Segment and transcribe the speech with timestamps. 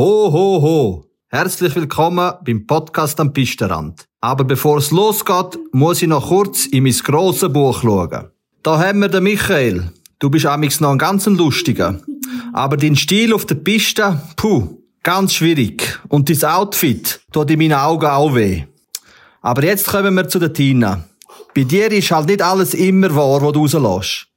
[0.00, 1.04] Ho, ho, ho!
[1.28, 4.06] Herzlich willkommen beim Podcast am Pistenrand.
[4.22, 8.30] Aber bevor es losgeht, muss ich noch kurz in mein grosses Buch schauen.
[8.62, 9.92] Da haben wir den Michael.
[10.18, 12.00] Du bist amigs noch ein ganz lustiger.
[12.54, 16.00] Aber dein Stil auf der Piste, puh, ganz schwierig.
[16.08, 18.64] Und dein Outfit tut in meinen Augen auch weh.
[19.42, 21.04] Aber jetzt kommen wir zu der Tina.
[21.54, 24.28] Bei dir ist halt nicht alles immer wahr, was du rauslässt.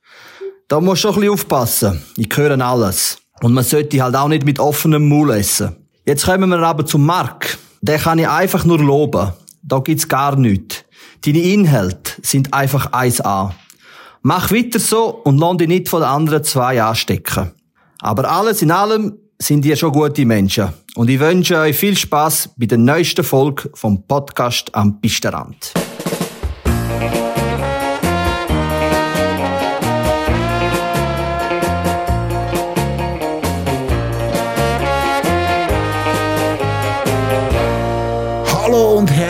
[0.68, 2.04] Da musst du ein bisschen aufpassen.
[2.18, 3.23] Ich höre alles.
[3.44, 5.76] Und man sollte halt auch nicht mit offenem Maul essen.
[6.06, 7.58] Jetzt kommen wir aber zum Mark.
[7.82, 9.34] Den kann ich einfach nur loben.
[9.62, 10.86] Da gibt's gar nichts.
[11.26, 13.52] Deine Inhalte sind einfach 1A.
[14.22, 17.52] Mach weiter so und lass dich nicht von den anderen zwei anstecken.
[18.00, 20.70] Aber alles in allem sind ihr schon gute Menschen.
[20.96, 25.74] Und ich wünsche euch viel Spaß bei der neuesten Folge vom Podcast am Pisterrand.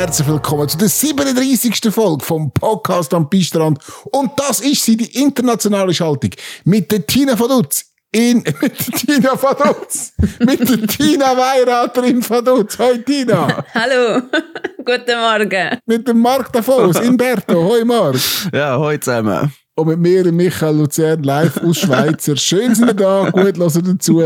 [0.03, 1.89] Herzlich willkommen zu der 37.
[1.89, 3.79] Folge vom Podcast am Pistrand.
[4.11, 6.31] Und das ist sie, die internationale Schaltung
[6.65, 7.85] mit der Tina Vaduz.
[8.11, 10.11] In, mit der Tina Vaduz.
[10.39, 12.77] mit der Tina Weirater in Vaduz.
[12.77, 13.63] Hoi Tina.
[13.73, 14.23] Hallo,
[14.79, 15.79] guten Morgen.
[15.85, 17.63] Mit dem Marc Davos in Berto.
[17.63, 18.17] Hoi Marc.
[18.51, 19.53] Ja, hoi zusammen.
[19.75, 22.35] Und mit mir, Michael Luzern, live aus Schweizer.
[22.35, 24.21] Schön sind ihr da, gut hören dazu.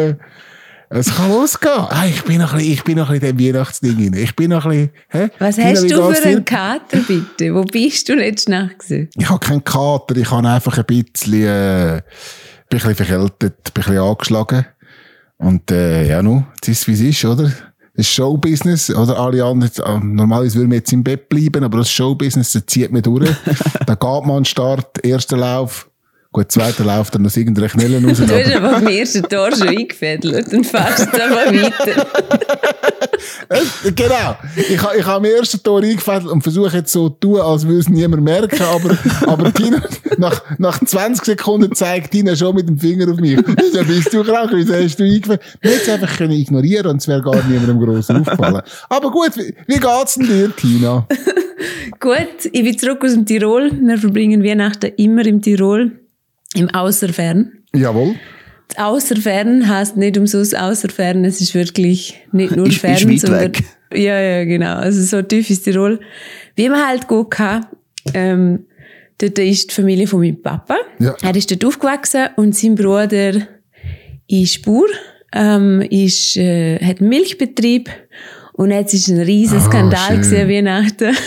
[0.89, 1.85] Es kann losgehen.
[1.89, 4.13] Ah, ich bin noch ein bisschen, ich bin noch ein bisschen in dem Weihnachtsding rein.
[4.13, 5.30] Ich bin noch ein bisschen, hä?
[5.39, 7.53] Was hast du für einen Kater, bitte?
[7.53, 9.09] Wo bist du letzte Nacht gewesen?
[9.15, 12.02] Ich habe keinen Kater, ich habe einfach ein bisschen, äh,
[12.69, 14.65] bin ein bisschen verkältet, bin ein bisschen angeschlagen.
[15.38, 17.52] Und, äh, ja, nu, es ist wie es ist, oder?
[17.93, 19.19] Das Showbusiness, oder?
[19.19, 22.93] Alle anderen, äh, normalerweise würden wir jetzt im Bett bleiben, aber das Showbusiness, das zieht
[22.93, 23.30] mich durch.
[23.85, 25.86] da geht man an den Start, erster Lauf.
[26.38, 28.19] Gut, zweiter Lauf, dann aus irgendeiner Knelle raus.
[28.19, 32.05] Du hast aber- am ersten Tor schon eingefädelt und fährst einfach weiter.
[33.49, 34.35] Äh, genau.
[34.55, 37.80] Ich, ich habe am ersten Tor eingefädelt und versuche jetzt so zu tun, als würde
[37.80, 39.81] es niemand merken, aber, aber Tina,
[40.20, 43.39] nach, nach 20 Sekunden zeigt Tina schon mit dem Finger auf mich.
[43.39, 44.52] Wieso bist du krank?
[44.54, 45.42] Wieso hast du eingefädelt?
[45.61, 48.61] Hätten es einfach können ignorieren und es wäre gar niemandem gross aufgefallen.
[48.89, 51.08] Aber gut, wie, wie geht's denn dir, Tina?
[51.99, 53.71] Gut, ich bin zurück aus dem Tirol.
[53.81, 55.92] Wir verbringen Weihnachten immer im Tirol,
[56.55, 57.52] im Außerfern.
[57.75, 58.15] Jawohl.
[58.69, 63.19] Das Außerfern heißt nicht umsonst Außerfern, es ist wirklich nicht nur Ist- fern, ist weit
[63.19, 63.63] sondern weg.
[63.93, 64.75] ja, ja, genau.
[64.75, 65.99] Also so tief ist Tirol.
[66.55, 67.65] Wie man halt gut kann,
[68.13, 68.65] ähm,
[69.19, 70.75] dort ist die Familie von meinem Papa.
[70.99, 71.15] Ja.
[71.21, 73.47] Er ist dort aufgewachsen und sein Bruder
[74.27, 74.87] ist Spur,
[75.33, 77.89] ähm, ist, äh, hat einen Milchbetrieb
[78.53, 80.21] und jetzt ist ein riesen Skandal Ah, schön.
[80.21, 81.15] gewesen, Weihnachten.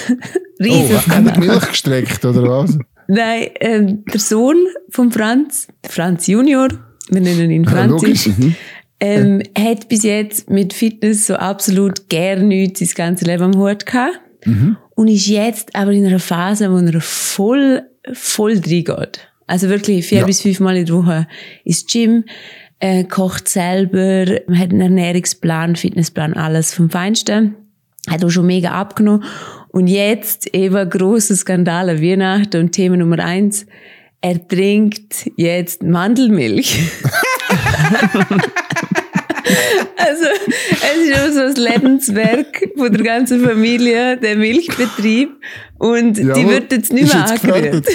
[0.60, 1.34] Oh, riesen haben Skandal.
[1.41, 2.76] die Milch gestreckt, oder was?
[3.12, 4.56] Nein, ähm, der Sohn
[4.88, 6.69] von Franz, Franz Junior,
[7.09, 8.26] wir nennen ihn Ja, Franzi, logisch.
[8.28, 8.54] Mhm.
[9.00, 13.84] ähm, hat bis jetzt mit Fitness so absolut gar nichts sein ganzes Leben am Hut
[13.84, 14.21] gehabt.
[14.44, 14.76] Mhm.
[14.94, 17.82] Und ist jetzt aber in einer Phase, wo er voll,
[18.12, 19.27] voll reingeht.
[19.47, 20.27] Also wirklich vier Ja.
[20.27, 21.27] bis fünf Mal in der Woche
[21.65, 22.25] ins Gym,
[22.78, 27.56] äh, kocht selber, hat einen Ernährungsplan, Fitnessplan, alles vom Feinsten.
[28.09, 29.25] Hat auch schon mega abgenommen.
[29.72, 33.66] Und jetzt eben grosser Skandal an Weihnachten und Thema Nummer eins.
[34.20, 36.78] Er trinkt jetzt Mandelmilch.
[39.97, 45.30] Also, es ist auch so das Lebenswerk von der ganzen Familie, der Milchbetrieb.
[45.78, 46.48] Und die Jawohl.
[46.48, 47.86] wird jetzt nicht mehr jetzt angerührt.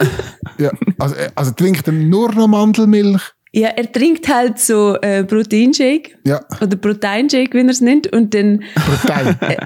[0.58, 3.22] ja, also, äh, also trinkt er nur noch Mandelmilch?
[3.52, 6.18] Ja, er trinkt halt so äh, Proteinshake.
[6.24, 6.40] Ja.
[6.60, 8.12] Oder Proteinshake, wie er es nennt.
[8.12, 9.38] Und dann, Protein.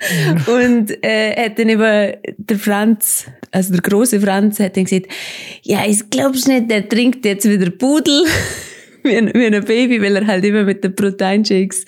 [0.46, 5.06] und, äh, hat dann eben der Franz, also der große Franz, hat dann gesagt,
[5.62, 8.24] ja, ich glaub's nicht, der trinkt jetzt wieder Pudel.
[9.02, 11.84] wie, ein, wie ein Baby, weil er halt immer mit den Proteinshakes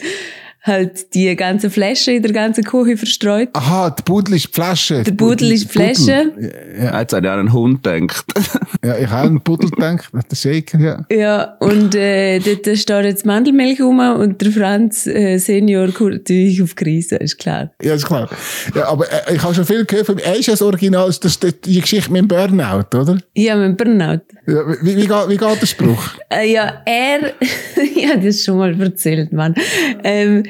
[0.62, 3.49] halt die ganze Flasche in der ganzen Küche verstreut.
[3.53, 5.03] Aha, die Pudel ist die Flasche.
[5.03, 6.33] Der Pudel ist die Flasche.
[6.78, 7.00] Ja.
[7.00, 8.25] Jetzt hat ja an einen Hund gedacht.
[8.84, 11.06] Ja, ich habe an den Pudel gedacht, der Shaker, ja.
[11.09, 16.60] Ja, und äh, dort steht jetzt Mandelmilch rum und der Franz äh, Senior kommt natürlich
[16.60, 17.71] auf Krise, ist klar.
[17.81, 18.28] Ja, ist klar.
[18.75, 20.25] Ja, aber äh, ich habe schon viel gehört von ihm.
[20.25, 23.19] Er ist ja das Original, das ist die- Geschichte mit dem Burnout, oder?
[23.34, 24.21] Ja, mit dem Burnout.
[24.48, 26.03] Ja, wie, wie, geht, wie geht der Spruch?
[26.28, 27.34] Äh, ja, er,
[27.97, 29.54] ich habe das schon mal erzählt, Mann.
[30.03, 30.42] Ähm,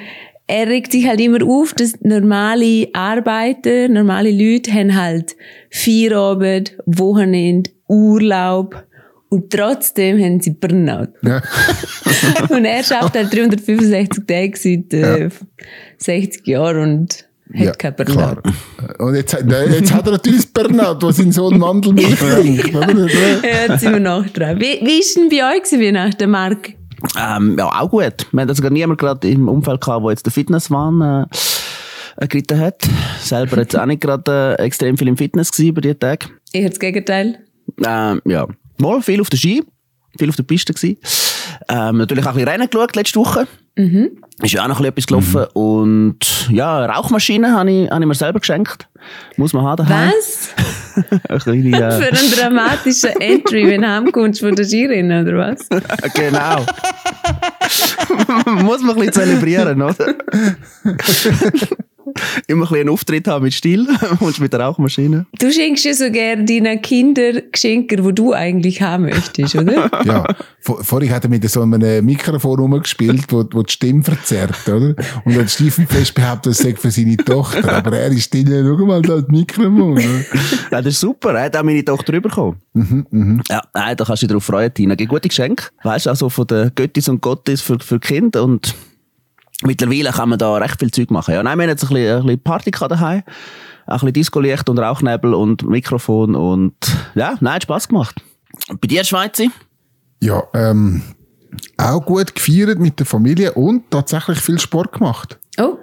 [0.52, 5.34] er regt sich halt immer auf, dass normale Arbeiter, normale Leute haben halt
[5.70, 8.84] Feierabend, Wochenende, Urlaub
[9.30, 11.08] und trotzdem haben sie Burnout.
[11.22, 11.40] Ja.
[12.50, 15.28] Und er schafft halt 365 Tage seit äh,
[15.96, 17.24] 60 Jahren und
[17.54, 18.12] hat ja, kein Burnout.
[18.12, 18.42] klar.
[18.98, 22.74] Und jetzt, hat- nein, jetzt hat er natürlich Burnout, wo sein Sohn Mandelmilch trinkt.
[22.74, 23.06] oder?
[23.08, 24.60] Ja, jetzt sind wir noch dran.
[24.60, 26.74] Wie, wie ist denn bei euch gewesen, Weihnachten, Marc?
[27.18, 28.26] Ähm, ja, auch gut.
[28.32, 31.26] Wir haben also gar niemand gerade im Umfeld gehabt, der jetzt den Fitnesswahn äh,
[32.16, 32.82] äh, geritten hat.
[33.20, 36.26] Selber jetzt auch nicht gerade äh, extrem viel im Fitness gewesen über die Tage.
[36.52, 37.38] Eher das Gegenteil.
[37.84, 38.46] Ähm, ja,
[38.78, 39.62] mal viel auf der Ski,
[40.18, 40.98] viel auf der Piste gewesen.
[41.68, 43.46] Ähm, natürlich auch ein bisschen Rennen geschaut letzte Woche.
[43.76, 44.22] Mhm.
[44.42, 45.44] Ist ja auch noch ein bisschen etwas gelaufen.
[45.54, 48.88] Und ja, Rauchmaschine habe ich, habe ich mir selber geschenkt.
[49.36, 50.10] Muss man haben daheim.
[50.10, 50.50] Was?
[51.28, 55.66] Eine kleine, äh, Für einen dramatischen Entry, wenn du heimkommst von der Skirennen, oder was?
[56.14, 56.66] genau.
[58.62, 60.14] Muss man ein bisschen zelebrieren, oder?
[62.46, 63.86] Immer ein bisschen einen Auftritt haben mit Stil
[64.20, 65.26] und mit der Rauchmaschine.
[65.38, 69.90] Du schenkst ja so gerne deinen Kindern Geschenke, die du eigentlich haben möchtest, oder?
[70.04, 70.24] Ja,
[70.60, 74.94] vor, vorhin hat er mit so einem Mikrofon rumgespielt, wo, wo die Stimme verzerrt, oder?
[75.24, 77.72] Und hat stiefenfest behauptet, das sei für seine Tochter.
[77.72, 79.92] Aber er ist still, schau mal, da das Mikrofon.
[79.92, 80.02] oder?
[80.02, 81.34] Ja, das ist super.
[81.34, 82.56] Er hat auch meine Tochter bekommen.
[83.48, 84.94] Ja, nein, da kannst du dich drauf freuen, Tina.
[84.94, 85.66] Gute Geschenke.
[85.82, 88.74] Weißt du, also von den Göttis und Gottis für, für Kinder und
[89.62, 91.34] mittlerweile kann man da recht viel Zeug machen.
[91.34, 93.22] Ja, nein, wir haben jetzt ein bisschen, ein bisschen Party gehabt daheim.
[93.86, 96.74] Ein bisschen Discolicht und Rauchnebel und Mikrofon und
[97.14, 98.22] ja, nein, hat Spass gemacht.
[98.68, 99.46] Und bei dir, Schweizer?
[100.20, 101.02] Ja, ähm,
[101.78, 105.38] auch gut gefeiert mit der Familie und tatsächlich viel Sport gemacht.
[105.58, 105.76] Oh,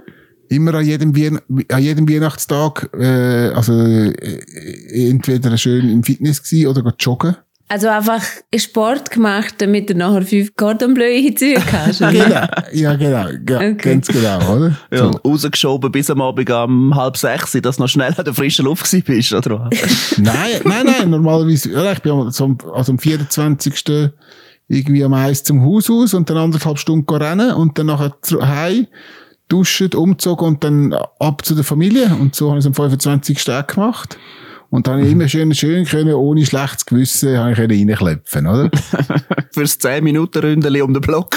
[0.49, 1.39] Immer an jedem, Wien
[1.69, 7.35] an jedem Weihnachtstag, äh, also äh, entweder schön im Fitness gsi oder go joggen.
[7.69, 8.23] Also einfach
[8.55, 12.11] Sport gemacht, damit du nachher fünf Cordon Bleu in die Züge hast, oder?
[12.11, 13.75] Genau, ja genau, ja, Okay.
[13.93, 14.75] ganz genau, oder?
[14.91, 14.97] Ja.
[14.97, 15.19] So.
[15.23, 18.89] Rausgeschoben bis am Abend um halb sechs, dass du noch schnell an der frischen Luft
[19.05, 20.15] bist, oder was?
[20.17, 24.11] Nein, nein, nein, normalerweise, ja, ich bin am- so, also am 24.
[24.67, 28.45] irgendwie am Eis zum Haus aus und dann anderthalb Stunden rennen und dann nachher zurück
[28.45, 28.87] heim,
[29.47, 32.15] duschen, umgezogen und dann ab zu der Familie.
[32.19, 33.49] Und so habe ich es am 25.
[33.51, 34.17] auch gemacht.
[34.69, 38.47] Und dann habe ich immer schön, schön können, ohne schlechtes Gewissen, habe ich können reinklepfen,
[38.47, 38.69] oder?
[39.51, 41.35] Fürs 10 Minuten Ründeli um den Block.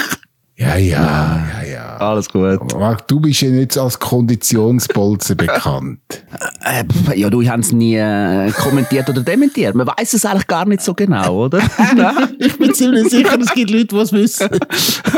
[0.55, 1.97] Ja, ja, ja, ja.
[1.97, 2.77] Alles gut.
[2.77, 5.99] Marc, du bist ja nicht als Konditionsbolzen bekannt.
[6.63, 6.83] Äh,
[7.15, 9.73] ja, du haben es nie äh, kommentiert oder dementiert.
[9.73, 11.59] Man weiß es eigentlich gar nicht so genau, oder?
[12.39, 14.49] Ich bin ziemlich sicher, es gibt Leute, die es wissen.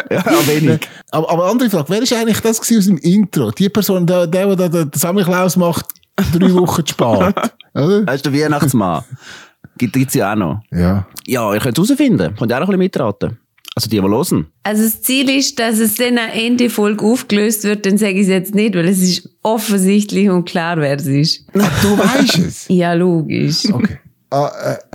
[0.09, 0.79] ja, wenig.
[1.11, 3.51] Aber, aber andere Frage, wer ist eigentlich das aus dem Intro?
[3.51, 5.85] Die Person, der, der, der, der Samichlaus macht,
[6.33, 7.51] drei Wochen zu spät.
[7.73, 8.13] Oder?
[8.13, 9.03] Ist der Weihnachtsmann.
[9.77, 10.61] Gibt es ja auch noch.
[10.71, 11.05] Ja.
[11.27, 12.33] Ja, ihr könnt es herausfinden.
[12.37, 13.37] Könnt ihr auch noch ein bisschen mitraten.
[13.75, 14.47] Also die, die hören.
[14.63, 18.21] Also das Ziel ist, dass es dann am Ende Folge aufgelöst wird, dann sage ich
[18.21, 21.45] es jetzt nicht, weil es ist offensichtlich und klar, wer es ist.
[21.53, 22.67] Du weißt es.
[22.69, 23.65] Ja, logisch.
[23.69, 23.99] Okay.
[24.29, 24.49] Ah,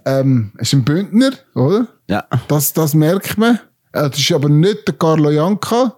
[0.06, 1.88] äh, ähm, es ist ein Bündner, oder?
[2.08, 2.24] Ja.
[2.48, 3.56] Das, das merkt man.
[3.92, 5.94] Äh, Das ist aber nicht der Carlo Janka.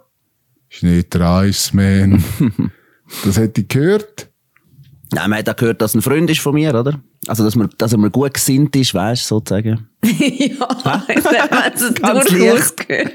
[0.69, 2.23] Ist nicht der Iceman.
[3.25, 4.29] das hätte ich gehört.
[5.14, 6.99] Ja, man hat auch gehört, dass er ein Freund ist von mir, oder?
[7.26, 9.88] Also, dass, man, dass er mir gut gesinnt ist, weißt du, sozusagen.
[10.03, 13.12] ja, das hat man so Ganz durchaus gehört.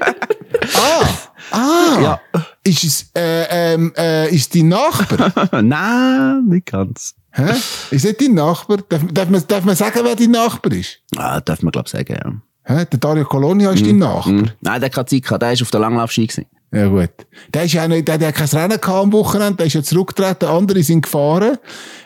[0.74, 1.08] Ah!
[1.50, 2.00] Ah!
[2.00, 2.20] Ja.
[2.62, 5.62] Ist es, äh, ähm, äh, ist dein Nachbar?
[5.62, 7.14] Nein, nicht ganz.
[7.32, 7.52] Hä?
[7.90, 8.78] Ist nicht dein Nachbar?
[8.88, 11.00] Darf, darf, man, darf man sagen, wer dein Nachbar ist?
[11.16, 12.32] Ah, darf man, glaube ich, sagen, ja.
[12.64, 12.84] Hä?
[12.84, 14.26] Der Dario Colonia ist dein Nachbar?
[14.26, 14.50] Hm.
[14.60, 15.42] Nein, der hat keine Zeit gehabt.
[15.42, 16.46] Der ist auf der Langlaufski gewesen.
[16.72, 17.10] Ja, gut.
[17.54, 19.74] Der ist ja auch nicht, der hat ja kein Rennen gehabt am Wochenende, der ist
[19.74, 21.56] ja zurückgetreten, andere sind gefahren,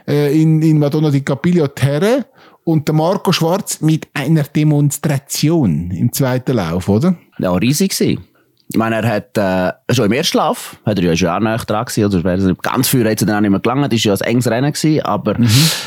[0.06, 2.26] äh, in, in Madonna di Capiglio Terre,
[2.64, 7.16] und der Marco Schwarz mit einer Demonstration im zweiten Lauf, oder?
[7.38, 8.24] Ja, riesig gewesen.
[8.68, 11.58] Ich meine, er hat, äh, schon im ersten Lauf, hat er ja schon auch näher
[11.58, 14.20] dran gewesen, oder wäre ganz früh es dann auch nicht mehr gelangt, ist ja ein
[14.20, 15.36] enges Rennen gewesen, aber,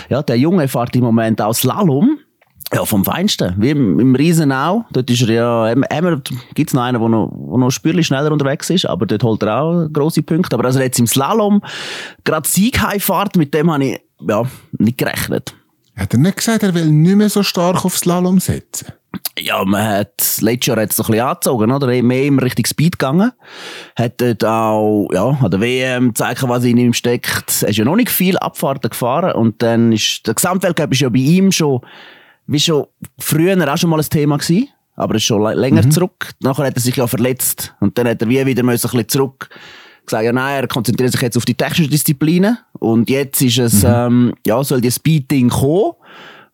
[0.10, 2.20] ja, der Junge fährt im Moment auch Slalom.
[2.76, 3.54] Ja, vom Feinsten.
[3.58, 4.84] Wie im, im Riesenau.
[4.92, 6.22] Dort ist er ja, ähm, immer,
[6.56, 9.62] gibt's noch einen, der noch, wo noch spürlich schneller unterwegs ist, aber dort holt er
[9.62, 10.58] auch grosse Punkte.
[10.58, 11.62] Aber er jetzt im Slalom
[12.26, 14.44] gerade Sieg heimfährt, mit dem habe ich, ja,
[14.78, 15.56] nicht gerechnet.
[15.96, 18.88] Hat er nicht gesagt, er will nicht mehr so stark auf Slalom setzen?
[19.40, 21.88] Ja, man hat, letztes Jahr hat es ein bisschen angezogen, oder?
[22.04, 23.32] Mehr immer Richtung Speed gegangen.
[23.96, 27.64] Hat dort auch, ja, an der WM gezeigt, was in ihm steckt.
[27.64, 31.08] Er ist ja noch nicht viel Abfahrten gefahren und dann ist, der Gesamtweltcup ist ja
[31.08, 31.80] bei ihm schon,
[32.48, 32.86] wie schon
[33.20, 34.70] früher auch schon mal ein Thema gewesen.
[34.96, 36.32] Aber es ist schon länger zurück.
[36.42, 37.74] Nachher hat er sich ja verletzt.
[37.82, 39.50] Und dann hat er wie wieder müssen ein bisschen zurück
[40.06, 42.58] gesagt, ja, nein, er konzentriert sich jetzt auf die technischen Disziplinen.
[42.74, 45.94] Und jetzt ist es, ähm, ja, soll die Speed-Ding kommen.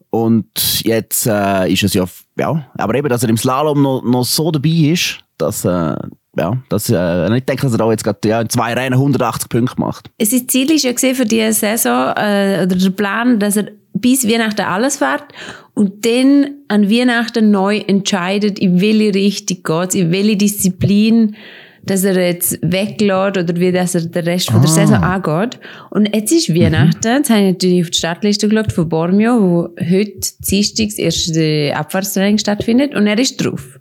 [0.10, 2.05] Und jetzt äh, ist es ja,
[2.38, 5.95] ja, aber eben, dass er im Slalom noch, noch so dabei ist, dass, äh,
[6.38, 9.48] ja, dass äh, ich denke, dass er da jetzt gerade ja, in zwei Rennen 180
[9.48, 10.10] Punkte macht.
[10.17, 13.71] Es ist Ziel ist ja gesehen für diese Saison, äh, oder der Plan, dass er
[13.93, 15.24] bis Weihnachten alles fährt
[15.73, 21.35] und dann an Weihnachten neu entscheidet, in welche Richtung geht in welche Disziplin,
[21.83, 24.73] dass er jetzt weglässt oder wie dass er den Rest von der Ah.
[24.73, 25.59] Saison angeht.
[25.89, 29.69] Und jetzt ist Weihnachten, jetzt habe ich natürlich auf die Startliste geschaut von Bormio, wo
[29.79, 33.79] heute Dienstags erst die Abfahrtstraining stattfindet und er ist drauf.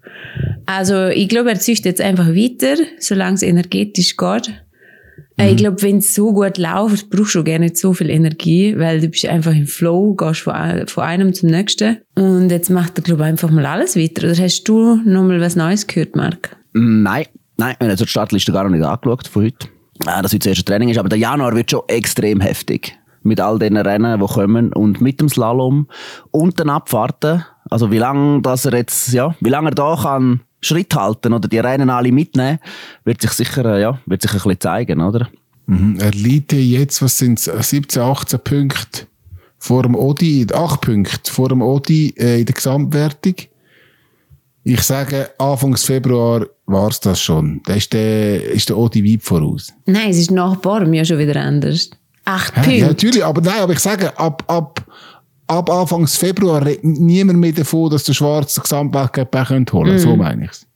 [0.67, 4.51] Also ich glaube, er züchtet jetzt einfach weiter, solange es energetisch geht.
[5.41, 8.79] Äh, Ich glaube, wenn es so gut läuft, brauchst du gar nicht so viel Energie,
[8.79, 11.99] weil du bist einfach im Flow, gehst von, von einem zum nächsten.
[12.15, 14.29] Und jetzt macht er, glaube ich, einfach mal alles weiter.
[14.29, 16.57] Oder hast du noch mal was Neues gehört, Marc?
[16.75, 17.25] Nein,
[17.57, 19.69] nein, wir haben jetzt die Startliste gar noch nicht angeschaut von heute.
[20.07, 22.97] Äh, dass heute das erste Training ist, aber der Januar wird schon extrem heftig.
[23.23, 25.89] Mit all den Rennen, die kommen und mit dem Slalom
[26.31, 27.45] und den Abfahrten.
[27.69, 31.49] Also wie lange dass er jetzt, ja, wie lange er da kann Schritt halten oder
[31.49, 32.59] die Rennen alle mitnehmen,
[33.05, 35.29] wird sich sicher, äh, ja, wird sich ein bisschen zeigen, oder?
[35.67, 35.99] Mhm.
[36.01, 39.07] Er liegt jetzt, was sind 17, 18 Punkte
[39.59, 43.35] vor dem Odi, 8 Punkte vor dem Odi äh, in der Gesamtwertung.
[44.63, 47.63] Ich sage, Anfangs Februar war's das schon.
[47.65, 49.73] Da ist der, ist der Odi weit voraus.
[49.87, 51.91] Nein, es ist nach Borm ja schon wieder anders.
[52.25, 52.61] Acht Hä?
[52.61, 52.81] Punkte.
[52.81, 54.85] Ja, natürlich, aber nein, aber ich sage, ab, ab,
[55.51, 59.99] ab Anfangs Februar redet niemand mehr davon, dass der Schwarz den Gesamtweltcup könnte holen.
[59.99, 60.67] So meine ich's.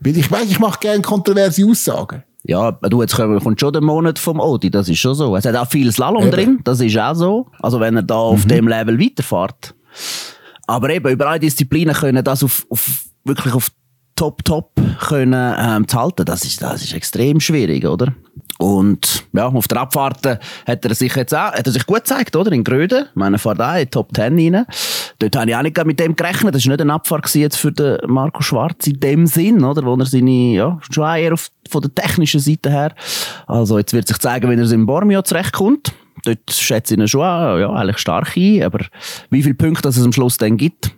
[0.00, 2.22] Weil ich weiß, ich mache gerne kontroverse Aussagen.
[2.44, 5.36] Ja, du, jetzt kommt schon der Monat vom Odi, das ist schon so.
[5.36, 6.30] Es hat auch viel Slalom Eben.
[6.30, 7.46] drin, das ist auch so.
[7.60, 9.74] Also wenn er da auf dem Level weiterfährt.
[10.66, 13.70] Aber eben, über alle Disziplinen können das auf, auf wirklich auf
[14.14, 14.72] Top, Top
[15.08, 18.14] können, ähm, zu halten, das ist, das ist extrem schwierig, oder?
[18.58, 21.98] Und, ja, auf der Abfahrt äh, hat er sich jetzt auch, hat er sich gut
[21.98, 22.50] gezeigt, oder?
[22.50, 23.06] In Gröden.
[23.08, 24.66] Ich meine, fährt auch in die Top 10 rein.
[25.20, 26.56] Dort habe ich auch nicht mit dem gerechnet.
[26.56, 29.84] Das war nicht eine Abfahrt jetzt für den Marco Schwarz in dem Sinn, oder?
[29.84, 32.94] Wo er seine, ja, schon eher auf, von der technischen Seite her.
[33.46, 35.92] Also, jetzt wird sich zeigen, wenn er in Bormio zurechtkommt.
[36.24, 38.64] Dort schätze ich ihn schon, auch, ja, eigentlich stark ein.
[38.64, 38.84] Aber
[39.30, 40.90] wie viele Punkte es am Schluss dann gibt,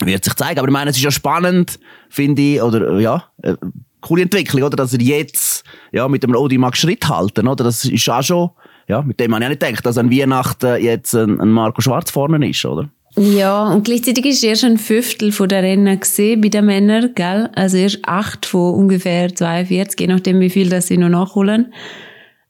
[0.00, 0.58] wird sich zeigen.
[0.58, 1.78] Aber ich meine, es ist ja spannend,
[2.08, 3.56] finde ich, oder ja, äh,
[4.00, 4.76] coole Entwicklung, oder?
[4.76, 7.64] Dass er jetzt ja, mit dem Odi mag Schritt halten, oder?
[7.64, 8.50] Das ist auch schon,
[8.88, 11.80] ja, mit dem habe ich auch nicht gedacht, dass an Weihnachten jetzt ein, ein Marco
[11.80, 12.88] Schwarz vorne ist, oder?
[13.16, 17.50] Ja, und gleichzeitig ist erst ein Fünftel von der Rennen gesehen bei den Männern, gell?
[17.54, 21.72] Also erst acht von ungefähr 42, je nachdem wie viel das sie noch nachholen.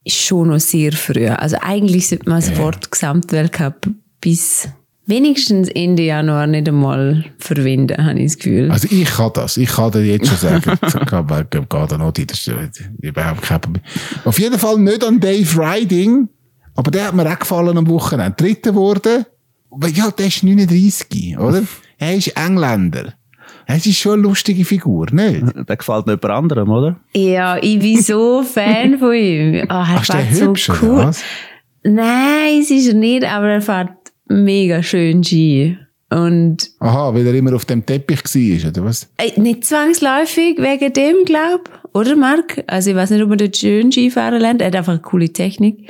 [0.03, 1.27] Ist schon noch sehr früh.
[1.27, 3.87] Also eigentlich sollte man sofort Gesamtweltcup
[4.21, 4.69] bis
[5.09, 8.71] wenigstens Ende Januar nicht einmal verwenden, habe ich das Gefühl.
[8.71, 10.71] Also ich kann das, ich kann dir jetzt schon sagen,
[11.11, 12.51] aber geht dann noch, das ist
[13.01, 13.83] überhaupt kein Problem.
[14.25, 16.29] Auf jeden Fall nicht an Dave Riding,
[16.75, 18.35] aber der hat mir auch gefallen am Wochenende.
[18.37, 18.73] Dritter
[19.71, 21.63] aber ja, der ist 39, oder?
[21.97, 23.13] Er ist Engländer.
[23.67, 25.43] Es ist schon eine lustige Figur, nicht?
[25.67, 26.99] Der gefällt nicht jemand anderem, oder?
[27.13, 29.55] Ja, ich bin so Fan von ihm.
[29.55, 30.97] Oh, er Ach, ist der so hübsch, oder cool.
[30.97, 31.23] was?
[31.83, 33.89] Nein, es ist er nicht, aber er fährt
[34.29, 35.77] mega schön Ski.
[36.11, 39.11] Und Aha, weil er immer auf dem Teppich war, oder was?
[39.35, 42.63] nicht zwangsläufig wegen dem, glaub Oder, Marc?
[42.65, 44.61] Also ich weiß nicht, ob man dort schön Skifahren lernt.
[44.61, 45.87] Er hat einfach eine coole Technik.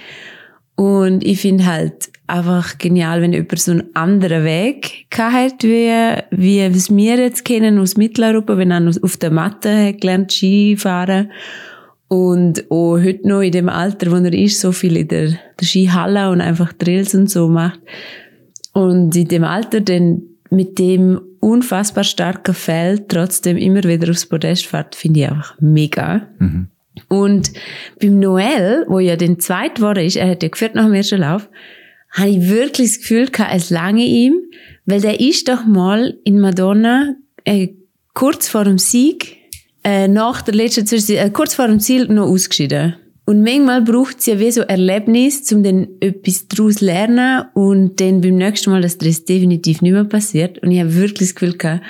[0.76, 5.92] Und ich finde halt einfach genial, wenn jemand so einen anderen Weg gehabt hat, wie,
[6.32, 11.32] wie es wir jetzt kennen aus Mitteleuropa, wenn er auf der Matte hat gelernt Skifahren
[12.08, 15.30] und auch heute noch in dem Alter, wo er ist, so viel in der,
[15.60, 17.80] der Skihalle und einfach Drills und so macht.
[18.74, 24.66] Und in dem Alter dann mit dem unfassbar starken Feld trotzdem immer wieder aufs Podest
[24.66, 26.28] fährt, finde ich einfach mega.
[27.08, 27.52] Und
[28.00, 31.22] beim Noel, wo ja den zweit war ist, er hat ja geführt nach dem ersten
[31.22, 31.50] Lauf,
[32.12, 34.36] habe ich wirklich das Gefühl gehabt, es lange ihm,
[34.86, 37.70] weil der ist doch mal in Madonna äh,
[38.14, 39.38] kurz vor dem Sieg,
[39.84, 42.96] äh, nach der letzten Zwischenzeit, äh, kurz vor dem Ziel noch ausgeschieden.
[43.30, 48.02] Und manchmal braucht es ja wie so Erlebnis, um dann etwas daraus zu lernen und
[48.02, 50.58] dann beim nächsten Mal, dass das definitiv nicht mehr passiert.
[50.64, 51.84] Und ich habe wirklich das Gefühl gehabt,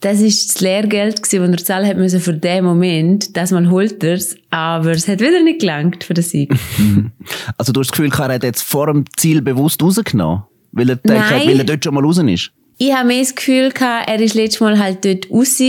[0.00, 3.36] das ist das Lehrgeld gewesen, das er zahlen hat müssen für den Moment.
[3.36, 6.54] Das mal holt er's, aber es hat wieder nicht gelangt für den Sieg.
[7.58, 10.44] Also du hast das Gefühl, er hat jetzt vor dem Ziel bewusst rausgenommen?
[10.72, 12.50] Weil er denkt, weil er dort schon mal raus ist?
[12.78, 15.60] Ich habe mehr das Gefühl gehabt, er ist letztes Mal halt dort raus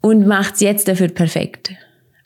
[0.00, 1.70] und macht es jetzt dafür perfekt.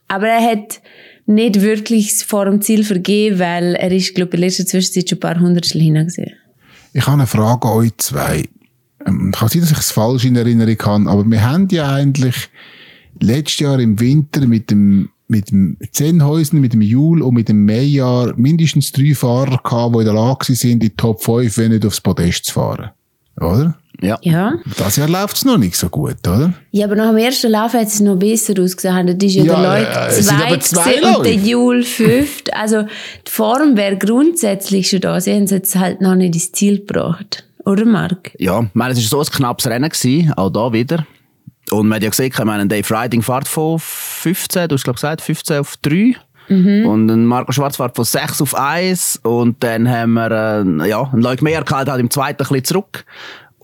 [0.09, 0.81] Aber er hat
[1.27, 5.09] nicht wirklich vor dem Ziel vergeben, weil er ist, glaube ich, in der letzten Zwischenzeit
[5.09, 6.33] schon ein paar Hundertstel hingesehen.
[6.93, 8.45] Ich habe eine Frage an euch zwei.
[9.07, 12.49] Ähm, Kann sein, dass ich es falsch in Erinnerung habe, aber wir haben ja eigentlich
[13.21, 17.65] letztes Jahr im Winter mit dem mit dem Zenhäusen, mit dem Jul und mit dem
[17.65, 21.73] Meyer mindestens drei Fahrer gehabt, die in der Lage sind, in die Top 5, wenn
[21.73, 22.91] nicht aufs Podest zu fahren.
[23.41, 23.75] Oder?
[24.05, 24.19] Ja.
[24.23, 24.55] Ja.
[24.77, 26.53] Das Jahr läuft es noch nicht so gut, oder?
[26.71, 29.07] Ja, aber nach dem ersten Lauf hat es noch besser ausgesehen.
[29.07, 31.35] Das ist ja, Ja, der äh, Leute aber zweit zwei gewesen und der.
[31.35, 32.55] Jul fünft.
[32.55, 32.83] Also,
[33.27, 35.21] die Form wäre grundsätzlich schon da.
[35.21, 37.45] Sie haben es jetzt halt noch nicht ins Ziel gebracht.
[37.65, 38.33] Oder, Marc?
[38.39, 41.07] Ja, ich meine, es war so ein knappes Rennen, gewesen, auch da wieder.
[41.71, 44.97] Und man hat ja gesehen, ich meine, Dave Riding fährt von 15, du hast glaube
[44.97, 46.15] gesagt, 15 auf 3.
[46.49, 49.21] Und ein Marco Schwarz fährt von 6 auf 1.
[49.23, 52.65] Und dann haben wir, äh, ja, ein Leuk Meyer gehalten, hat im zweiten ein bisschen
[52.65, 53.07] zurück.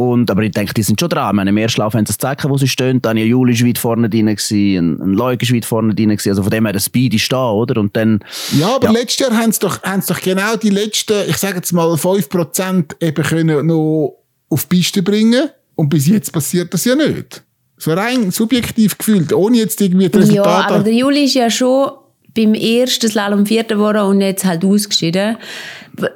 [0.00, 1.37] Und, aber ich denke, die sind schon dran.
[1.37, 3.02] Meine, Im ersten Lauf haben sie das Zeichen, wo sie stehen.
[3.02, 6.11] Daniel Juli war weit vorne drin, ein, ein Leuk war weit vorne drin.
[6.11, 7.78] Also von dem her, der Speed ist da, oder?
[7.78, 8.21] Und dann,
[8.59, 8.92] Ja, aber Ja.
[8.92, 11.87] letztes Jahr haben sie doch, haben sie doch genau die letzten, ich sage jetzt mal
[11.97, 14.16] 5% eben können noch
[14.49, 15.50] auf die Piste bringen.
[15.75, 17.42] Und bis jetzt passiert das ja nicht.
[17.76, 20.75] So rein subjektiv gefühlt, ohne jetzt irgendwie die Ja, Resultate.
[20.75, 21.90] aber der Juli ist ja schon
[22.34, 25.37] beim ersten Slalom Vierter geworden und jetzt halt ausgeschieden.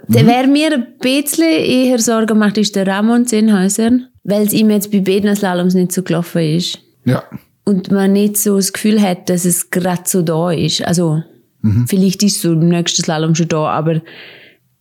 [0.08, 3.90] Der Wer mir ein bisschen eher Sorgen macht, ist der Ramon Zinhäuser,
[4.22, 6.78] weil es ihm jetzt bei beiden Slaloms nicht so gelaufen ist.
[7.04, 7.22] ja.
[7.66, 10.82] Und man nicht so das Gefühl hat, dass es gerade so da ist.
[10.86, 11.22] Also,
[11.62, 11.86] Mhm.
[11.88, 14.02] vielleicht ist so im nächsten Slalom schon da, aber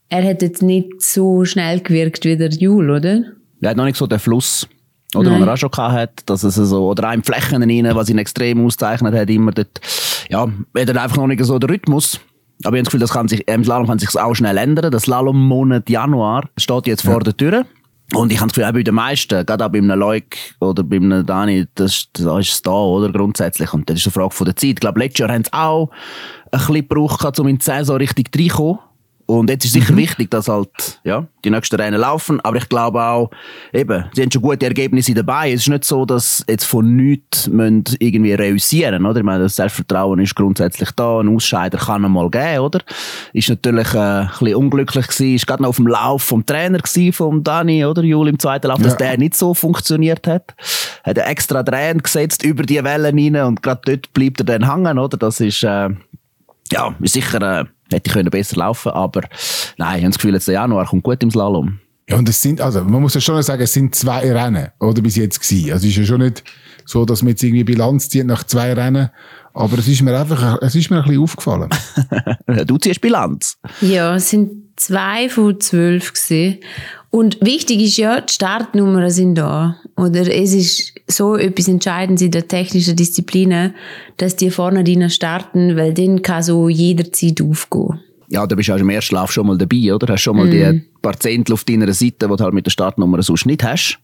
[0.10, 3.24] er hat jetzt nicht so schnell gewirkt wie der Jul, oder?
[3.62, 4.68] er hat noch nicht so den Fluss.
[5.16, 5.40] Oder, Nein.
[5.40, 8.10] den er auch schon gehabt hat, dass es so, oder auch in Flächen rein, was
[8.10, 9.80] ihn extrem auszeichnet hat, immer dort,
[10.34, 10.48] ja,
[10.82, 12.20] hat er einfach noch nicht so den Rhythmus.
[12.64, 14.90] Aber ich habe das Gefühl, das kann sich, im Slalom kann sich auch schnell ändern.
[14.92, 17.66] Der Slalom-Monat Januar steht jetzt vor der Tür.
[18.16, 20.26] Und ich habe das Gefühl, auch bei den meisten, gerade auch bei einem Leuk
[20.60, 23.12] oder bei einem Dani, das, da ist es da, oder?
[23.12, 23.74] Grundsätzlich.
[23.74, 24.70] Und das ist eine Frage von der Zeit.
[24.72, 25.90] Ich glaube, letztes Jahr haben sie auch
[26.52, 28.80] ein bisschen gebraucht, um in die Saison richtig reinzukommen.
[29.26, 32.42] Und jetzt ist sicher wichtig, dass halt, ja, die nächsten Rennen laufen.
[32.42, 33.30] Aber ich glaube auch,
[33.72, 35.54] eben, sie haben schon gute Ergebnisse dabei.
[35.54, 39.20] Es ist nicht so, dass jetzt von nichts müssen irgendwie reüssieren, oder?
[39.20, 41.20] Ich meine, das Selbstvertrauen ist grundsätzlich da.
[41.22, 42.80] Ein Ausscheider kann einmal geben, oder?
[43.32, 45.36] Ist natürlich, äh, ein bisschen unglücklich gewesen.
[45.36, 48.04] Ist gerade noch auf dem Lauf vom Trainer gewesen, vom Dani, oder?
[48.04, 48.98] Juli im zweiten Lauf, dass Ja.
[48.98, 50.54] der nicht so funktioniert hat.
[51.04, 54.70] Hat er extra Drehen gesetzt über die Wellen rein und gerade dort bleibt er dann
[54.70, 55.18] hängen, oder?
[55.18, 55.90] Das ist, äh,
[56.72, 59.22] ja, ist sicher, äh, hätte ich können besser laufen, aber
[59.78, 61.80] nein, ich habe das Gefühl, jetzt der Januar kommt gut im Slalom.
[62.10, 65.02] Ja, und es sind, also, man muss ja schon sagen, es sind zwei Rennen, oder
[65.02, 65.72] bis jetzt gewesen.
[65.72, 66.44] Also, es ist ja schon nicht
[66.86, 69.10] so, dass man jetzt irgendwie Bilanz zieht nach zwei Rennen.
[69.54, 71.70] Aber es ist mir einfach, es ist mir ein bisschen aufgefallen.
[72.66, 73.58] Du ziehst Bilanz.
[73.82, 76.60] Ja, es sind zwei von zwölf gewesen.
[77.10, 79.78] Und wichtig ist ja, die Startnummern sind da.
[79.96, 83.74] Oder es ist so etwas Entscheidendes in der technischen Disziplin,
[84.18, 88.00] dass die vorne drinnen starten, weil dann kann so jederzeit aufgehen.
[88.30, 90.12] Ja, da bist du auch im ersten Lauf schon mal dabei, oder?
[90.12, 93.22] Hast schon mal die paar Zehntel auf deiner Seite, die du halt mit der Startnummer
[93.22, 94.00] sonst nicht hast.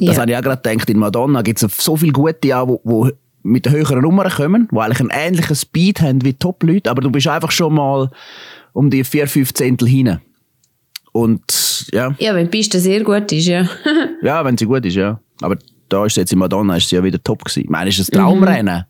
[0.00, 0.22] Das Ja.
[0.22, 3.10] habe ich auch gerade gedacht, in Madonna gibt es so viele gute auch, wo, wo
[3.44, 7.28] mit höheren Nummern kommen, die eigentlich einen ähnlichen Speed haben wie Top-Leute, aber du bist
[7.28, 8.10] einfach schon mal
[8.72, 10.20] um die vier, fünf Zehntel hin.
[11.12, 13.68] Und ja, Ja, wenn die Piste sehr gut ist, ja.
[14.22, 15.20] Ja, wenn sie gut ist, ja.
[15.40, 15.56] Aber
[15.88, 17.64] da ist sie jetzt in Madonna ist sie ja wieder top gewesen.
[17.64, 18.84] Ich meine, es ist ein Traumrennen.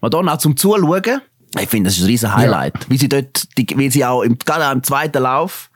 [0.00, 1.20] Madonna auch zum Zuschauen.
[1.58, 2.88] Ich finde, das ist ein riesen Highlight.
[2.88, 5.70] Wie sie dort, die, wie sie auch im, gerade auch im zweiten Lauf,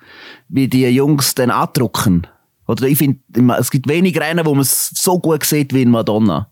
[0.49, 2.27] wie die Jungs dann andrucken.
[2.71, 3.19] Oder ich finde,
[3.59, 6.49] es gibt wenig Rennen, wo man es so gut sieht wie in Madonna.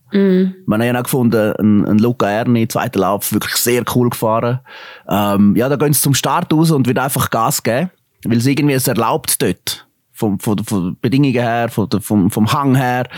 [0.67, 4.61] Man hat ja auch gefunden, ein, ein Luca Erni, zweiter Lauf, wirklich sehr cool gefahren.
[5.09, 7.91] Ähm, ja, da gehen sie zum Start raus und wird einfach Gas geben.
[8.25, 9.87] Weil es irgendwie es erlaubt dort.
[10.13, 13.09] Vom, von, von den Bedingungen her, von, vom, vom Hang her.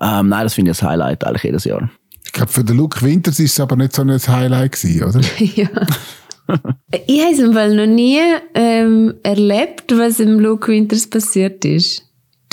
[0.00, 1.90] Ähm, nein, das finde ich ein Highlight eigentlich jedes Jahr.
[2.24, 5.20] Ich glaube, für den Luke Winters ist es aber nicht so ein Highlight gewesen, oder?
[5.56, 5.68] ja.
[7.06, 8.20] Ich habe es im Fall noch nie
[8.54, 12.03] ähm, erlebt, was im Luke Winters passiert ist.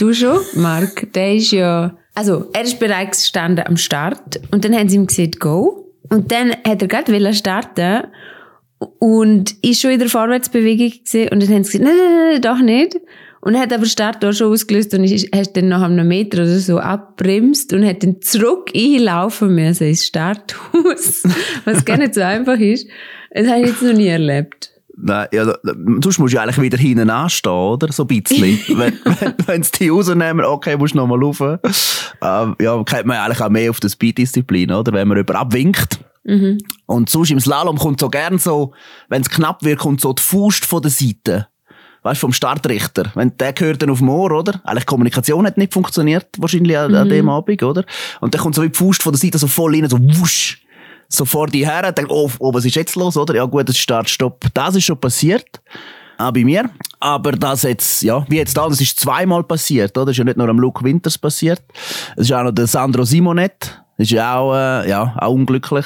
[0.01, 1.13] Du schon, Marc?
[1.13, 1.95] Der ist ja...
[2.15, 5.93] Also, er ist bereits gestanden am Start und dann haben sie ihm gesagt, go.
[6.09, 8.05] Und dann hat er gerade wollen starten
[8.79, 12.41] und ist schon in der Vorwärtsbewegung gesehen und dann haben sie gesagt, nein, nein, nein,
[12.41, 12.99] doch nicht.
[13.41, 16.57] Und hat aber Start auch schon ausgelöst und ist, hast dann nach einem Meter oder
[16.57, 21.21] so abbremst und hat dann zurück einlaufen müssen ins Starthaus,
[21.65, 22.87] was gar nicht so einfach ist.
[23.29, 24.71] Das habe ich jetzt noch nie erlebt.
[25.03, 25.57] Nein, da-
[26.01, 27.91] sonst musst du ja eigentlich wieder hinten anstehen, oder?
[27.91, 28.59] So ein bisschen.
[28.77, 31.41] wenn, wenn, wenn sie die rausnehmen, okay, musst du nochmal rauf.
[31.41, 34.93] Ähm, ja, kennt man ja eigentlich auch mehr auf der Speed-Disziplin, oder?
[34.93, 35.99] Wenn man jemand abwinkt.
[36.85, 38.73] Und sonst im Slalom kommt so gern so,
[39.09, 41.47] wenn es knapp wird, kommt so die Faust von der Seite.
[42.03, 43.11] Weißt du, vom Startrichter.
[43.15, 44.59] Wenn der gehört dann auf dem Ohr, oder?
[44.63, 47.85] Eigentlich Kommunikation hat nicht funktioniert, wahrscheinlich an, an dem Abend, oder?
[48.21, 50.60] Und dann kommt so wie die Faust von der Seite so voll rein, so wusch.
[51.13, 53.35] So vor die her, denkt, oh, oh, was ist jetzt los, oder?
[53.35, 54.45] Ja, gut, das Start, Stopp.
[54.53, 55.61] Das ist schon passiert.
[56.17, 56.69] Auch bei mir.
[56.99, 60.05] Aber das jetzt, ja, wie jetzt da, das ist zweimal passiert, oder?
[60.05, 61.61] Das ist ja nicht nur am Luke Winters passiert.
[62.15, 63.81] Es ist auch noch der Sandro Simonet.
[63.97, 65.85] Das ist ja auch, äh, ja, auch unglücklich.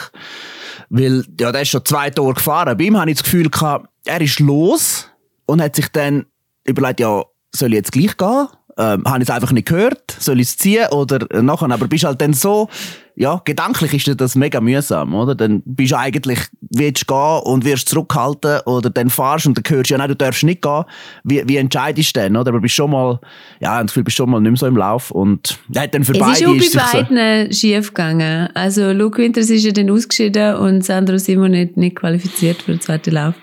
[0.90, 2.78] Weil, ja, der ist schon zwei Tore gefahren.
[2.78, 5.10] Bei ihm habe ich das Gefühl gehabt, er ist los
[5.48, 6.26] und hat sich dann
[6.66, 8.48] überlegt, ja, soll ich jetzt gleich gehen?
[8.78, 10.16] Ähm, habe ich es einfach nicht gehört?
[10.20, 10.88] Soll ich es ziehen?
[10.92, 11.72] Oder äh, nachher?
[11.72, 12.70] Aber bist halt dann so,
[13.18, 15.36] ja, gedanklich ist dir das mega mühsam, oder?
[15.36, 19.90] Dann bist du eigentlich, willst gehen und wirst zurückhalten oder dann fahrst und dann hörst
[19.90, 20.84] du, ja, nein, du darfst nicht gehen.
[21.24, 22.50] Wie, wie entscheidest du denn, oder?
[22.50, 23.20] Aber bist schon mal,
[23.62, 26.04] ja, das Gefühl, bist schon mal nicht mehr so im Lauf und, ja, hat dann
[26.04, 28.50] für Es beide ist auch bei sich so- beiden schief gegangen.
[28.54, 33.12] Also Luke Winters ist ja dann ausgeschieden und Sandro Simonet nicht qualifiziert für den zweiten
[33.14, 33.36] Lauf.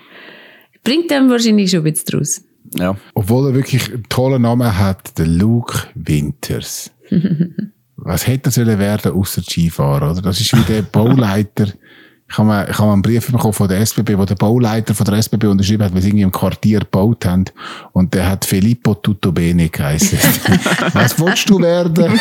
[0.85, 2.43] Bringt dem wahrscheinlich schon ein bisschen draus.
[2.75, 2.97] ja.
[3.15, 6.91] Obwohl er wirklich einen tollen Namen hat, der Luke Winters.
[8.05, 10.23] Was hätte er sollen werden, außer Skifahrer, oder?
[10.23, 11.67] Das ist wie der Bauleiter.
[12.29, 15.05] Ich habe mal, ich habe einen Brief bekommen von der SBB, wo der Bauleiter von
[15.05, 17.45] der SBB unterschrieben hat, weil sie irgendwie im Quartier gebaut haben.
[17.93, 20.19] Und der hat Filippo Tutto geheißen.
[20.95, 22.19] was willst du werden,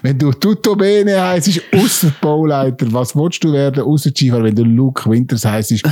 [0.00, 2.86] wenn du Tutto Bene heisst, außer Bauleiter?
[2.92, 5.82] Was willst du werden, außer Skifahrer, wenn du Luke Winters heisst?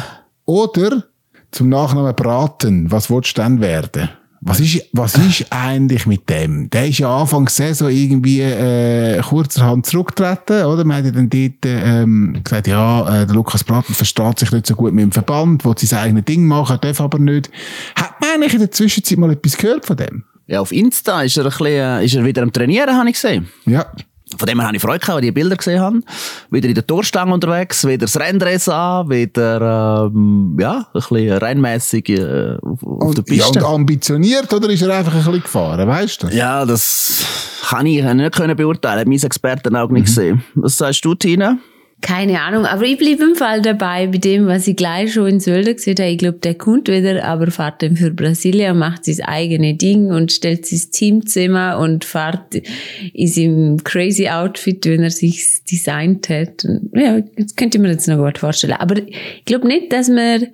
[0.46, 1.04] Oder
[1.52, 2.90] zum Nachnamen Braten.
[2.90, 4.08] Was willst du dann werden?
[4.42, 6.70] Was ist, was ist eigentlich mit dem?
[6.70, 10.82] Der ist ja Anfang Saison irgendwie äh, kurzerhand zurückgetreten, oder?
[10.84, 14.66] Man hat ja dann dort ähm, gesagt, ja, äh, der Lukas Braten versteht sich nicht
[14.66, 17.50] so gut mit dem Verband, will sein eigenes Ding machen, darf aber nicht.
[17.94, 20.24] Hat man eigentlich in der Zwischenzeit mal etwas gehört von dem?
[20.46, 23.16] Ja, auf Insta ist er, ein bisschen, äh, ist er wieder am Trainieren, habe ich
[23.16, 23.48] gesehen.
[23.66, 23.86] Ja.
[24.36, 26.00] Von dem her habe ich Freude gehabt, als ich die Bilder gesehen habe.
[26.50, 32.08] Wieder in der Torstange unterwegs, wieder das Renndress an, wieder, ähm, ja, ein bisschen reinmässig
[32.10, 33.58] äh, auf, auf Und, der Piste.
[33.58, 36.26] ja, und ambitioniert, oder ist er einfach ein bisschen gefahren, weißt du?
[36.28, 37.24] Ja, das
[37.68, 39.08] kann ich nicht können beurteilen.
[39.08, 40.44] Mein Expertenauge nicht gesehen.
[40.54, 41.58] Was sagst du, Tina?
[42.02, 45.40] Keine Ahnung, aber ich bleibe im Fall dabei bei dem, was ich gleich schon in
[45.40, 46.10] Sölden gesehen habe.
[46.10, 50.32] Ich glaube, der kommt wieder, aber fährt dann für Brasilien, macht sein eigenes Ding und
[50.32, 52.54] stellt sein Teamzimmer und fährt
[53.12, 56.64] in seinem crazy Outfit, wenn er sich designt hat.
[56.64, 58.74] Und ja, das könnte ich mir jetzt noch gut vorstellen.
[58.74, 60.48] Aber ich glaube nicht, dass wir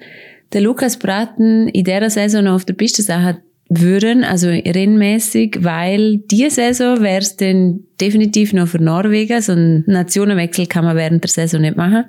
[0.52, 5.58] den Lukas Braten in dieser Saison noch auf der Piste sehen hat würden, also rennmäßig,
[5.62, 9.40] weil diese Saison wäre es dann definitiv noch für Norwegen.
[9.42, 12.04] So einen Nationenwechsel kann man während der Saison nicht machen.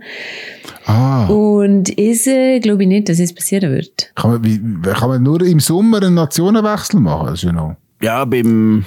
[0.85, 1.25] Ah.
[1.27, 4.11] Und ist, äh, glaube ich nicht, dass es passieren wird.
[4.15, 4.59] Kann man, wie,
[4.93, 7.35] kann man nur im Sommer einen Nationenwechsel machen?
[7.35, 7.75] Ja noch.
[8.01, 8.85] Ja, beim,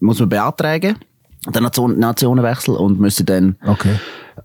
[0.00, 0.96] muss man beantragen,
[1.46, 3.94] den Nation, Nationenwechsel und müsste dann Okay.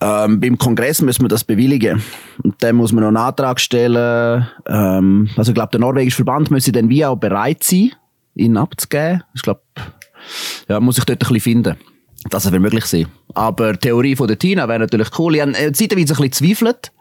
[0.01, 2.01] Ähm, beim Kongress müssen wir das bewilligen.
[2.43, 4.47] Und dann muss man noch einen Antrag stellen.
[4.67, 7.91] Ähm, also ich glaube, der norwegische Verband müsste dann wie auch bereit sein,
[8.35, 9.23] ihn abzugeben.
[9.35, 9.61] Ich glaube,
[10.69, 11.77] ja, muss ich dort ein bisschen finden,
[12.29, 13.07] dass es wäre möglich sein.
[13.33, 15.35] Aber die Theorie von der Tina wäre natürlich cool.
[15.35, 16.91] Ich habe äh, zeitweise ein bisschen zweifelt,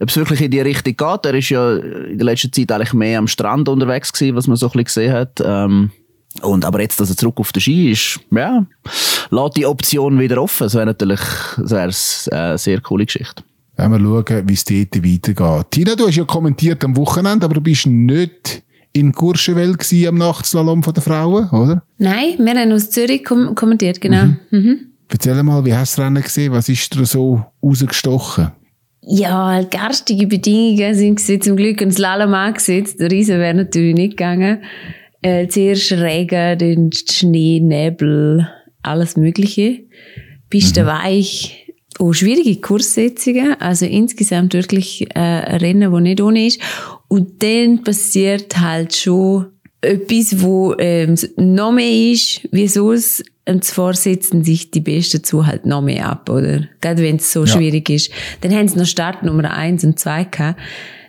[0.00, 1.26] ob es wirklich in die Richtung geht.
[1.26, 4.56] Er ist ja in der letzten Zeit eigentlich mehr am Strand unterwegs gewesen, was man
[4.56, 5.42] so ein bisschen gesehen hat.
[5.44, 5.90] Ähm,
[6.42, 8.66] und aber jetzt, dass er zurück auf den Ski ist, ja,
[9.30, 10.64] lässt die Option wieder offen.
[10.64, 11.20] Das wäre natürlich
[11.56, 13.42] das wäre eine sehr coole Geschichte.
[13.76, 15.70] Wenn wir schauen, wie es dort weitergeht.
[15.70, 20.16] Tina, du hast ja kommentiert am Wochenende, aber du bist nicht in Courchevel gsi am
[20.16, 21.82] Nachtslalom von der Frauen, oder?
[21.98, 24.28] Nein, wir haben aus Zürich kom kommentiert, genau.
[24.50, 24.92] Mhm.
[25.08, 26.52] Erzähl mal, wie hast du das Rennen gesehen?
[26.52, 28.52] Was ist dir so rausgestochen?
[29.02, 33.00] Ja, garstige Bedingungen sind zum Glück ein Slalom angesetzt.
[33.00, 34.62] Der Riesen wäre natürlich nicht gegangen.
[35.24, 38.46] Äh, zuerst Regen, dann Schnee, Nebel,
[38.82, 39.80] alles Mögliche.
[40.50, 41.72] Piste weich.
[41.98, 43.58] Oh, schwierige Kurssetzungen.
[43.58, 46.60] Also insgesamt wirklich äh, ein Rennen, das nicht ohne ist.
[47.08, 49.46] Und dann passiert halt schon
[49.80, 53.24] etwas, wo ähm, noch mehr ist, wie sonst.
[53.48, 56.66] Und zwar setzen sich die Besten zu halt noch mehr ab, oder?
[56.82, 57.46] Gerade wenn es so Ja.
[57.46, 58.10] schwierig ist.
[58.42, 60.60] Dann haben sie noch Start Nummer eins und zwei gehabt.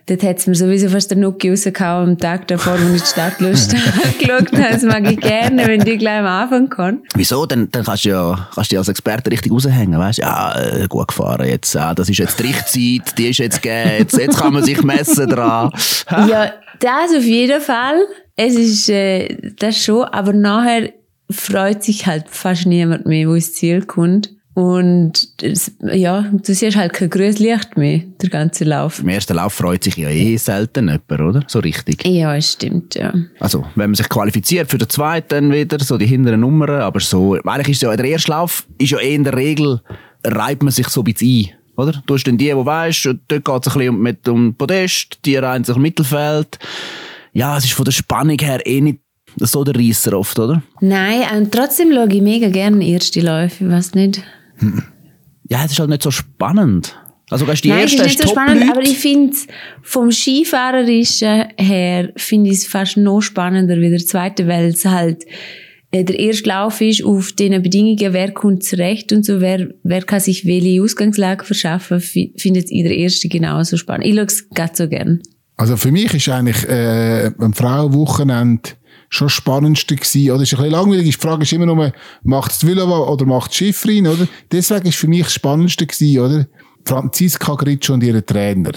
[0.07, 3.07] Dort hat es mir sowieso fast der Nuki rausgehauen am Tag davor, wo ich die
[3.07, 4.73] Startlust angeschaut habe.
[4.73, 7.01] Das mag ich gerne, wenn die gleich am Anfang kann.
[7.15, 7.47] Wieso?
[7.47, 9.99] Dann, dann kannst du ja kannst du dich als Experte richtig raushängen.
[9.99, 10.19] Weißt?
[10.19, 11.73] Ja, äh, gut gefahren jetzt.
[11.73, 13.91] Ja, das ist jetzt die Richtzeit, die ist jetzt gegeben.
[13.97, 15.71] Jetzt, jetzt kann man sich messen dran.
[16.29, 18.05] Ja, das auf jeden Fall.
[18.35, 20.91] Es ist äh, das schon, aber nachher
[21.31, 24.35] freut sich halt fast niemand mehr, wo ins Ziel kommt.
[24.55, 28.99] Und es, ja, du siehst halt kein grünes Licht mehr, der ganze Lauf.
[28.99, 31.43] Im ersten Lauf freut sich ja eh selten jemand, oder?
[31.47, 32.07] So richtig.
[32.07, 33.13] Ja, es stimmt, ja.
[33.41, 37.01] Also, wenn man sich qualifiziert für den zweiten dann wieder, so die hinteren Nummern, aber
[37.01, 39.81] so, eigentlich ist ja, der erste Lauf ist ja eh in der Regel,
[40.23, 42.01] reibt man sich so ein bisschen ein, oder?
[42.05, 45.19] Du hast dann die, die weisst, dort geht es ein bisschen um, mit um Podest,
[45.25, 46.59] die rein sich im Mittelfeld.
[47.33, 48.99] Ja, es ist von der Spannung her eh nicht
[49.37, 50.63] so der Reisser oft, oder?
[50.79, 54.23] Nein, und trotzdem schaue ich mega gerne erste Läufe, ich weiß nicht.
[55.49, 56.95] Ja, es ist halt nicht so spannend.
[57.29, 59.35] Also, weißt, die Nein, es erste ist nicht so spannend, aber ich finde
[59.81, 65.25] vom Skifahrerischen her finde ich es fast noch spannender wie der zweite, weil es halt
[65.91, 70.03] äh, der erste Lauf ist auf den Bedingungen, wer kommt zurecht und so, wer, wer
[70.03, 74.05] kann sich welche Ausgangslage verschaffen, fi- findet in der erste genauso spannend.
[74.05, 75.21] Ich schaue es gerade so gern.
[75.57, 78.69] Also für mich ist eigentlich äh, am Frauenwochenende
[79.15, 80.32] schon das Spannendste gewesen.
[80.32, 81.06] Oder ist ein bisschen langweilig.
[81.06, 81.91] Die Frage ist immer nur,
[82.23, 84.28] macht es Villava oder macht es Schiffrin, oder?
[84.51, 86.47] Deswegen ist für mich das Spannendste gewesen, oder?
[86.86, 88.71] Franziska Gritsch und ihre Trainer.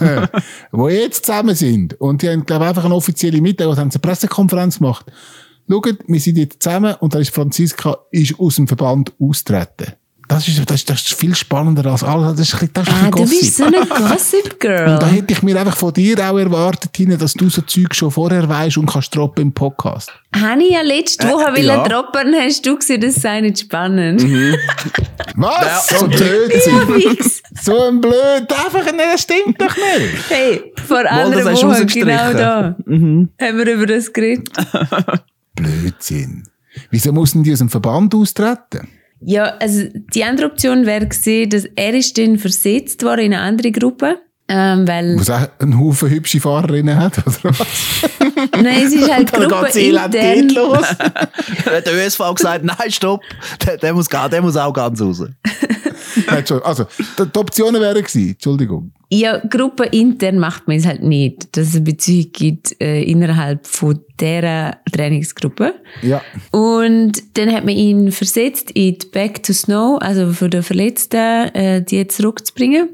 [0.72, 1.94] wo jetzt zusammen sind.
[2.00, 5.06] Und die haben, glaube ich, einfach eine offizielle Mitteilung, haben sie eine Pressekonferenz gemacht.
[5.70, 9.92] Schaut, wir sind jetzt zusammen und da ist Franziska ist aus dem Verband austreten.
[10.34, 12.36] Das ist, das ist, das ist viel spannender als alles.
[12.36, 15.06] Das ist das ist Ah, du bist so eine Gossip Und da Girl.
[15.06, 18.48] hätte ich mir einfach von dir auch erwartet, Tina, dass du so Zeug schon vorher
[18.48, 20.12] weißt und kannst droppen im Podcast.
[20.34, 21.82] Habe ich ja letzte Woche Äh, äh, ja.
[21.88, 24.22] droppen, hast du gesehen, das sei nicht spannend.
[25.36, 25.90] Was?
[25.90, 27.00] Ja, so Blödsinn.
[27.00, 27.42] Fix.
[27.62, 28.14] so ein Blöd.
[28.48, 30.30] Einfach, nee, das stimmt doch nicht.
[30.30, 34.48] Hey, vor einer Woche, genau da, haben wir über das geredet.
[35.54, 36.44] Blödsinn.
[36.90, 38.88] Wieso müssen die aus dem Verband austreten?
[39.24, 43.42] Ja, also die andere Option wäre gewesen, dass er ist dann versetzt worden in eine
[43.42, 44.18] andere Gruppe.
[44.48, 47.68] Ähm, weil, Was auch einen Haufen hübsche Fahrerinnen hat, oder was?
[48.62, 50.48] nein, es ist halt Dann Gruppe intern.
[50.50, 50.86] los.
[50.98, 53.22] Dann hat der ÖSV gesagt, nein, stopp,
[53.64, 55.22] der, der, muss, der muss auch ganz raus.
[56.64, 56.86] Also,
[57.18, 58.92] die, Optionen wären gewesen, Entschuldigung.
[59.10, 63.66] Ja, Gruppe intern macht man es halt nicht, dass es eine Beziehung gibt äh, innerhalb
[63.66, 65.74] von dieser Trainingsgruppe.
[66.00, 66.22] Ja.
[66.50, 71.54] Und dann hat man ihn versetzt in die Back to Snow, also für den Verletzten,
[71.54, 72.88] äh, die jetzt zurückzubringen.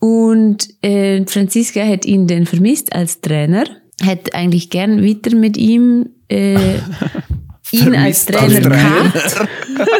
[0.00, 3.64] Und äh, Franziska hat ihn dann vermisst als Trainer,
[4.02, 6.56] hat eigentlich gern weiter mit ihm äh,
[7.72, 9.48] ihn als Trainer gehabt.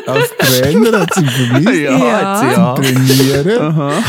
[0.07, 1.83] Als Trainer hat sie vermisst.
[1.83, 2.21] Ja.
[2.21, 2.75] hat sie, ja.
[2.75, 4.05] Trainieren.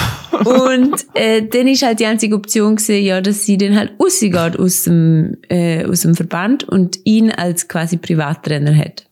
[0.45, 4.60] Und äh, dann ist halt die einzige Option gewesen, ja, dass sie dann halt rausgeht
[4.60, 9.08] aus dem, äh, aus dem Verband und ihn als quasi Privattrainer hat.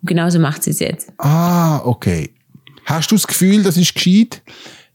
[0.00, 1.12] Und genauso macht sie es jetzt.
[1.18, 2.30] Ah, okay.
[2.84, 4.42] Hast du das Gefühl, das ist gescheit,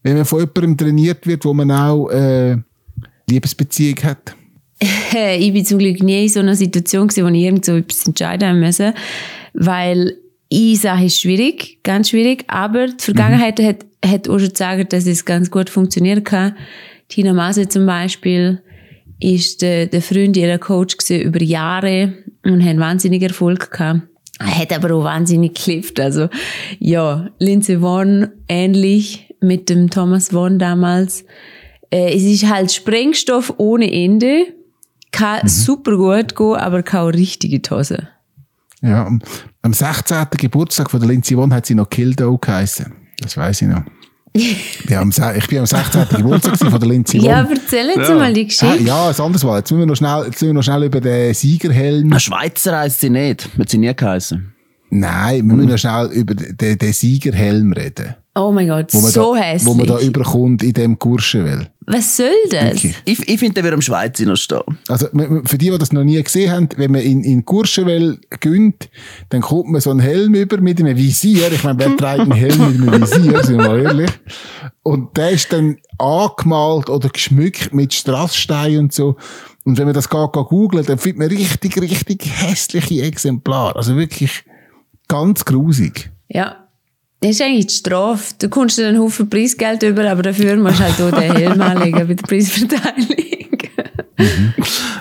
[0.02, 2.56] wenn man von jemandem trainiert wird, wo man auch äh,
[3.28, 4.34] Liebesbeziehung hat?
[4.80, 8.06] Ich bin zum Glück nie in so einer Situation gewesen, wo ich irgend so etwas
[8.06, 8.92] entscheiden müssen,
[9.54, 10.16] weil
[10.48, 14.92] ich sage, es ist schwierig, ganz schwierig, aber die Vergangenheit hat, hat auch schon gezeigt,
[14.92, 16.56] dass es ganz gut funktionieren kann.
[17.08, 18.62] Tina Mase zum Beispiel
[19.20, 22.14] ist der, der Freund ihrer Coach gewesen über Jahre
[22.44, 24.02] und hat wahnsinnig Erfolg gehabt.
[24.38, 25.98] Er hat aber auch wahnsinnig geklebt.
[25.98, 26.28] Also,
[26.78, 31.24] ja, Lindsay Vonn ähnlich mit dem Thomas Vonn damals.
[31.90, 34.46] Äh, es ist halt Sprengstoff ohne Ende.
[35.12, 38.08] Kann super gut gehen, aber keine richtige Hose.
[38.82, 39.20] Ja, am,
[39.62, 40.26] am 16.
[40.36, 42.92] Geburtstag von der Lindsay Vonn hat sie noch Kildo geheißen.
[43.20, 43.82] Das weiß ich noch.
[44.34, 45.02] Ja,
[45.36, 46.06] ich bin am 16.
[46.16, 47.20] Geburtstag von der Lindsay.
[47.20, 48.84] Ja, erzähl jetzt mal die Ah, Geschichte.
[48.84, 49.58] ja, ein anderes Mal.
[49.58, 52.12] Jetzt müssen wir noch schnell, jetzt müssen wir noch schnell über den Siegerhelm.
[52.12, 54.54] Ein Schweizer heisst sie nicht, wird sie nie geheißen.
[54.90, 58.14] Nein, wir müssen noch schnell über den, den Siegerhelm reden.
[58.38, 59.68] Oh mein Gott, Wo man so da, hässlich.
[59.68, 61.68] Wo man da überkommt in dem Courchevel.
[61.86, 62.74] Was soll das?
[62.74, 62.96] Wirklich.
[63.04, 64.78] Ich, ich finde, der wird am Schweizer noch stehen.
[64.88, 65.08] Also,
[65.44, 68.90] für die, die das noch nie gesehen haben, wenn man in, in Courchevel gönnt,
[69.30, 71.50] dann kommt man so einen Helm über mit einem Visier.
[71.50, 74.10] Ich meine, wer trägt einen Helm mit einem Visier, sind wir mal ehrlich.
[74.82, 79.16] Und der ist dann angemalt oder geschmückt mit Strasssteinen und so.
[79.64, 83.76] Und wenn man das geht, geht googelt, dann findet man richtig, richtig hässliche Exemplare.
[83.76, 84.44] Also wirklich
[85.08, 86.10] ganz grusig.
[86.28, 86.67] Ja.
[87.20, 88.34] Das ist eigentlich die Strafe.
[88.38, 91.60] Du kommst dir einen Haufen Preisgeld über, aber dafür musst du halt auch den Helm
[91.60, 93.08] anlegen bei der Preisverteilung.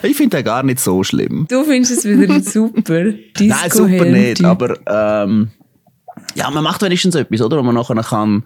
[0.04, 1.46] Ich finde den gar nicht so schlimm.
[1.50, 3.04] Du findest es wieder super.
[3.40, 5.50] Nein, super nicht, aber ähm,
[6.36, 7.58] ja, man macht wenigstens etwas, oder?
[7.58, 8.44] Wo man nachher kann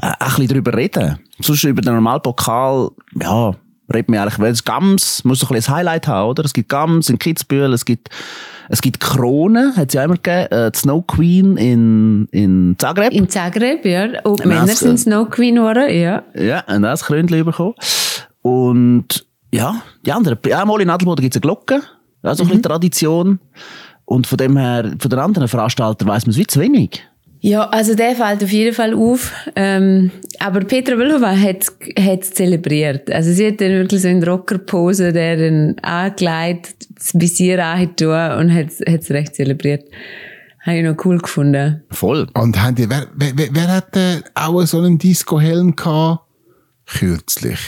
[0.00, 1.18] äh, ein bisschen drüber reden.
[1.40, 3.54] Sonst über den Normalpokal, ja,
[3.92, 6.44] redet man eigentlich, weil es Gams muss doch ein bisschen ein Highlight haben, oder?
[6.44, 8.08] Es gibt Gams in Kitzbühel, es gibt
[8.72, 13.12] es gibt Krone, hat es ja immer gegeben, äh, die Snow Queen in, in Zagreb.
[13.12, 14.04] In Zagreb, ja.
[14.04, 16.22] Im Männer sind Snow Queen geworden, ja.
[16.34, 17.74] Ja, und das Krönchen bekommen.
[18.42, 21.82] Und ja, die anderen, ja, mal in Adelboden gibt es eine Glocke,
[22.22, 23.40] also ein bisschen Tradition.
[24.04, 27.02] Und von dem her, von den anderen Veranstaltern weiss man es wie zu wenig.
[27.42, 29.32] Ja, also der fällt auf jeden Fall auf.
[29.56, 31.72] Ähm, aber Petra Vlhova hat
[32.22, 33.10] es zelebriert.
[33.10, 38.54] Also sie hat dann wirklich so in Rockerpose der dann angelegt, das Visier angetan und
[38.54, 39.84] hat es recht zelebriert.
[40.66, 41.82] Habe ich noch cool gefunden.
[41.90, 42.28] Voll.
[42.34, 46.20] Und haben die, wer, wer, wer- hat äh, auch so einen Disco-Helm gehabt?
[46.86, 47.58] Kürzlich.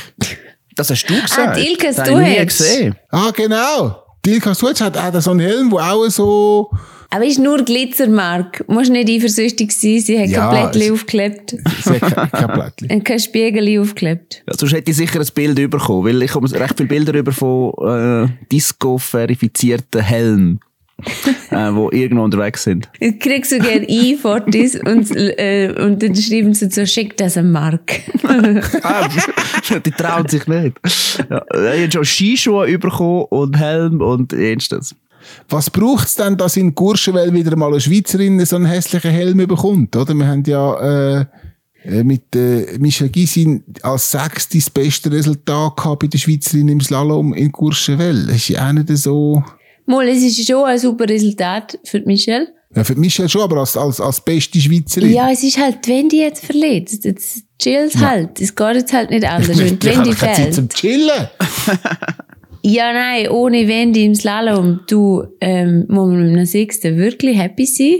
[0.76, 1.56] Das hast du gesagt.
[1.56, 2.46] die Ilkes, das du hast.
[2.58, 2.94] gesehen.
[3.10, 4.02] Ah, genau.
[4.24, 6.70] Dilka Suetsch hat auch so einen Helm, der auch so,
[7.14, 8.64] Aber ist nur Glitzermark.
[8.68, 10.00] Musst nicht eifersüchtig sein.
[10.00, 11.56] Sie hat Ja, kein Blättchen aufgeklebt.
[11.84, 12.90] sehr kein, kein Blättchen.
[12.90, 14.42] und kein Spiegel aufgeklebt.
[14.48, 17.32] Ja, sonst hätte ich sicher ein Bild bekommen, weil ich komme recht viele Bilder über
[17.32, 20.60] von äh, Disco-verifizierten Helmen,
[21.50, 22.88] äh, die irgendwo unterwegs sind.
[22.98, 27.52] Ich krieg so gerne E-Fotos und, äh, und dann schreiben sie so, schick das an
[27.52, 28.00] Mark.
[28.82, 29.06] Ah,
[29.84, 30.76] die trauen sich nicht.
[31.28, 31.44] Ja,
[31.74, 34.94] ich habe schon Skischuhe bekommen und Helm und ähnliches.
[35.48, 39.38] Was braucht es denn, dass in Courchevel wieder mal eine Schweizerin so einen hässlichen Helm
[39.38, 40.14] bekommt, oder?
[40.14, 41.24] Wir haben ja, äh,
[41.84, 46.80] äh, mit äh, Michel Gysin als Sechste das beste Resultat gehabt bei der Schweizerin im
[46.80, 48.26] Slalom in Courchevel.
[48.26, 49.42] Das ist ja auch nicht so,
[49.84, 52.48] Mal, es ist schon ein super Resultat für die Michelle.
[52.74, 55.12] Ja, für Michelle schon, aber als, als, als beste Schweizerin.
[55.12, 58.40] Ja, es ist halt, wenn die jetzt verletzt, jetzt chillt halt.
[58.40, 59.58] Es geht jetzt halt nicht anders.
[59.58, 60.74] Wenn ich habe Wendy keine Zeit zum fällt.
[60.74, 61.28] Chillen.
[62.64, 67.66] Ja, nein, ohne Wendy im Slalom, du, ähm, muss man mit einem Sechsten wirklich happy
[67.66, 67.96] sein.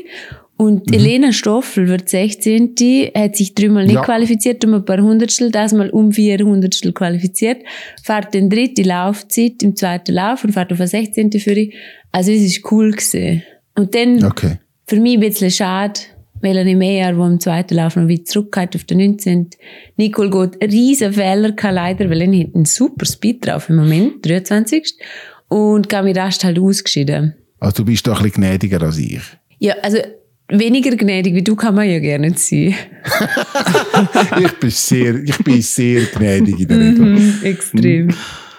[0.57, 0.94] Und Mhm.
[0.94, 3.11] Elena Stoffel wird 16.
[3.16, 4.03] hat sich dreimal nicht Ja.
[4.05, 7.62] qualifiziert, um ein paar Hundertstel, das mal um vier Hundertstel qualifiziert,
[8.05, 11.40] fährt den dritte Laufzeit im zweiten Lauf und fährt auf eine 16.
[11.40, 11.72] für ihn.
[12.12, 13.42] Also es ist cool gewesen.
[13.77, 14.59] Und dann, Okay.
[14.87, 15.98] für mich ein bisschen schade,
[16.43, 19.51] er im Jahr, wo im zweiten Lauf noch wieder zurückgeht auf den 19.
[19.97, 23.77] Nicole geht einen riesen Fehler gehabt, leider, weil er hat einen super Speed drauf im
[23.77, 24.95] Moment, 23.
[25.49, 27.35] Und Gami Rast halt ausgeschieden.
[27.61, 29.21] Also du bist doch ein bisschen gnädiger als ich.
[29.59, 29.99] Ja, also
[30.49, 32.75] weniger gnädig wie du kann man ja gerne nicht sein.
[34.41, 37.05] Ich bin sehr, ich bin sehr gnädig in der Regel.
[37.05, 38.09] Mhm, extrem.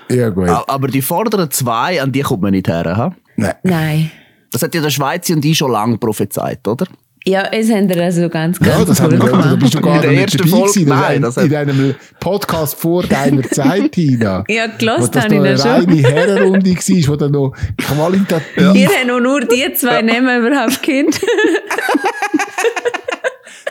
[0.10, 0.50] Ja, gut.
[0.50, 2.86] Aber die vorderen zwei, an die kommt man nicht her.
[2.86, 3.16] Ha?
[3.36, 3.54] Nein.
[3.64, 4.12] Nein.
[4.52, 6.86] Das hat ja der Schweizer und ich schon lange prophezeit, oder?
[7.26, 9.60] Ja, es haben wir also ganz, ganz Ja, das haben wir ja, da gemacht.
[9.60, 10.90] bist du gar nicht dabei Folge, gewesen.
[10.90, 14.44] Das nein, in, das in einem Podcast vor deiner Zeit, Tina.
[14.50, 15.72] Ja, Wo gelost das habe ich eine ihn schon.
[15.72, 18.58] reine Herrenrunde war, wo dann noch qualitativ...
[18.76, 21.16] Ihr habt auch nur die zwei Namen überhaupt kennt.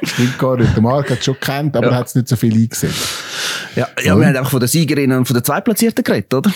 [0.03, 0.75] Stimmt gar nicht.
[0.75, 3.07] Der Marc hat es schon gekannt, aber er hat es nicht so viel eingesetzt.
[3.77, 6.51] Ja, ja wir haben einfach von der Siegerin und von der Zweitplatzierten geredet, oder?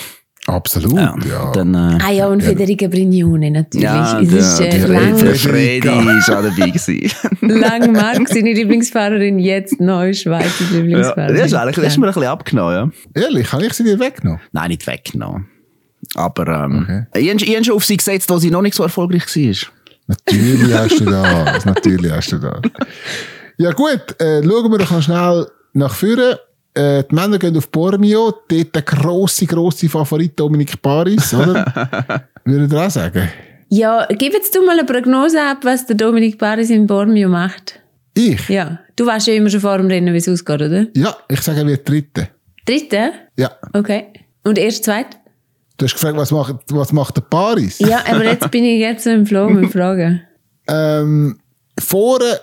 [0.46, 1.50] Absolut, ja.
[1.52, 3.82] Dann, äh, Ah ja, und Federica Brignone natürlich.
[3.85, 7.11] ja, es ist der, äh, der, lang, der Freddy ist auch dabei gewesen.
[7.40, 11.37] lang Mark, seine Lieblingsfahrerin, jetzt neu Schweizer ja, Lieblingsfahrerin.
[11.37, 13.22] das ist eigentlich, das ist mir ein bisschen abgenommen, ja.
[13.22, 14.40] Ehrlich, habe ich sie dir weggenommen?
[14.52, 15.48] Nein, nicht weggenommen.
[16.14, 18.85] Aber, ähm, ich, hab- ich habe schon auf sie gesetzt, wo sie noch nicht so
[18.85, 19.70] erfolgreich war.
[20.06, 21.64] Natürlich hast du das.
[21.64, 22.61] Natürlich hast du das.
[23.59, 26.38] Ja gut, äh, schauen wir doch noch schnell nach vorne.
[26.76, 28.34] Äh, die Männer gehen auf Bormio.
[28.48, 31.64] Dort der grosse, grosse Favorit Dominik Paris, oder?
[32.44, 33.28] Würde ihr auch sagen?
[33.68, 37.80] Ja, gib jetzt du mal eine Prognose ab, was der Dominik Paris in Bormio macht.
[38.14, 38.48] Ich?
[38.48, 40.86] Ja, du weißt ja immer schon vor dem Rennen, wie es ausgeht, oder?
[40.94, 42.28] Ja, ich sage, er wird Dritte.
[42.66, 43.12] Dritte?
[43.36, 43.50] Ja.
[43.72, 44.08] Okay.
[44.44, 45.18] Und erst zweit?
[45.78, 47.78] Du hast gefragt, was macht, was macht der Paris?
[47.78, 50.22] Ja, aber jetzt bin ich jetzt so im Flow mit Fragen.
[50.68, 51.38] Ähm,
[51.78, 52.38] vorne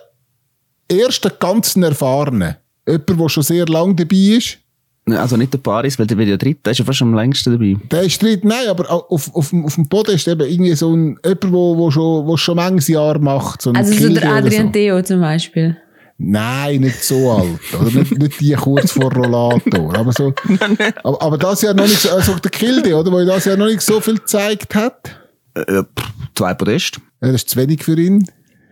[0.87, 2.57] ersten ganzen Erfahrenen.
[2.87, 4.57] Jemand, der schon sehr lange dabei ist.
[5.05, 7.51] Also nicht der Paris, weil der wird ja dritt, der ist ja fast am längsten
[7.51, 7.75] dabei.
[7.91, 10.93] Der ist dritt, nein, aber auf, auf, dem- auf dem Boden ist eben irgendwie so
[10.95, 13.61] ein, jemand, der wo schon, wo schon manches Jahr macht.
[13.61, 14.71] So Also so Kilde der Adrian so.
[14.71, 15.75] Theo zum Beispiel.
[16.17, 17.59] Nein, nicht so alt.
[17.81, 19.93] Oder nicht, nicht die kurz vor Rollator.
[19.97, 20.33] Aber, so,
[21.03, 23.11] aber, aber das ja noch nicht so, also der Kilde, oder?
[23.11, 25.09] Wo das ja noch nicht so viel gezeigt hat.
[25.55, 26.95] Äh, pff, zwei Podest.
[27.21, 28.25] Ja, das ist zu wenig für ihn.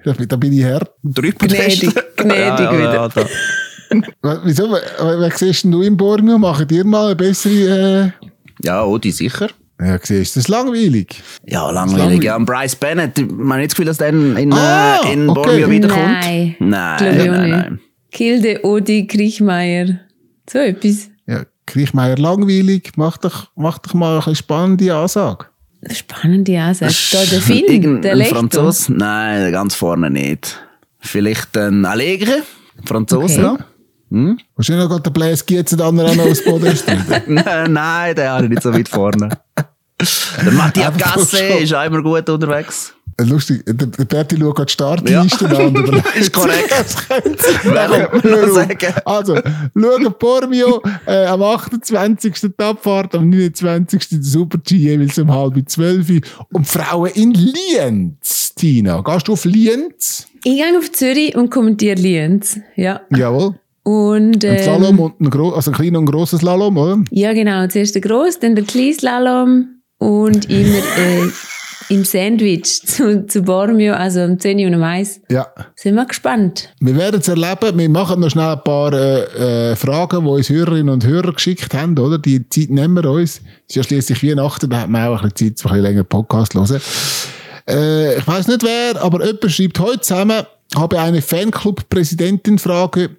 [0.06, 0.92] Da, da bin ich hart.
[1.04, 1.82] Drei Podest.
[2.16, 3.10] Gnädig, gnädig wieder.
[3.14, 3.26] da.
[4.44, 4.72] Wieso?
[4.72, 6.38] Wer siehst denn du im Borneo?
[6.38, 8.14] Machen dir mal eine bessere,
[8.64, 9.48] ja, Odi sicher.
[9.80, 9.88] äh...
[9.88, 11.22] Ja, siehst du, das ist langweilig.
[11.48, 12.24] Ja, langweilig.
[12.24, 15.14] Ja, und Bryce Bennett, ich meine nicht das Gefühl, dass der in, in, Ah, äh,
[15.14, 15.42] in okay.
[15.50, 16.04] Bormio wiederkommt.
[16.04, 16.56] Nein.
[16.60, 17.52] Nein, Glaube ich auch nein, nicht.
[17.60, 17.80] nein.
[18.12, 20.00] Kilde, Odi, Kriechmeier.
[20.50, 21.10] So etwas.
[21.26, 22.92] Ja, Kriechmeier langweilig.
[22.96, 25.46] Mach doch, mach doch mal eine spannende Ansage.
[25.92, 26.94] Spannende Ansage.
[27.12, 28.36] Da der Finn, Irgendein der Lechto.
[28.36, 28.88] Franzos?
[28.90, 30.60] Nein, ganz vorne nicht.
[31.00, 32.44] Vielleicht ein Allegre,
[32.86, 33.52] Franzose.
[33.54, 33.64] Okay.
[34.12, 34.38] Hm?
[34.56, 36.86] Wahrscheinlich noch gerade der Blaise Gietz und andere auch noch aus Podest.
[37.28, 39.30] Nein, nein, der habe ich nicht so weit vorne.
[40.44, 42.94] Der Matthias Gasse ist auch immer gut unterwegs.
[43.20, 45.58] Lustig, der, der Berti schaut gerade die Startliste Ja.
[45.60, 46.04] an.
[46.20, 46.96] Ist korrekt.
[48.24, 48.94] noch sagen?
[49.06, 49.36] Also,
[49.76, 52.34] schauen Bormio äh, am 28.
[52.42, 54.10] die Abfahrt, am 29.
[54.10, 56.10] der Super-G jeweils um halb zwölf.
[56.10, 59.02] Und die Frauen in Lienz, Tina.
[59.02, 60.28] Gehst du auf Lienz?
[60.44, 62.60] Ich gehe auf Zürich und kommentiere Lienz.
[62.76, 63.02] Ja.
[63.16, 63.56] Jawohl.
[63.84, 67.04] Und, Ein ähm, Slalom und ein, gro also ein kleiner und ein grosser Slalom, oder?
[67.10, 67.66] Ja, genau.
[67.68, 71.30] Zuerst der Gross, dann der Kleislalom und immer äh,
[71.90, 75.22] im Sandwich zu, zu Bormio, also um 10 Uhr und um 1.
[75.30, 75.48] Ja.
[75.76, 76.70] Sind wir gespannt.
[76.80, 77.78] Wir werden es erleben.
[77.78, 81.74] Wir machen noch schnell ein paar äh, äh, Fragen, die uns Hörerinnen und Hörer geschickt
[81.74, 82.20] haben, oder?
[82.20, 83.38] Die Zeit nehmen wir uns.
[83.38, 86.04] Es ist ja schließlich Weihnachten, da hat man auch ein bisschen Zeit, ein bisschen länger
[86.04, 86.82] Podcast zu hören.
[87.68, 90.44] Äh, ich weiß nicht wer, aber jemand schreibt heute zusammen,
[90.76, 93.10] habe eine Fanclub-Präsidentin-Frage.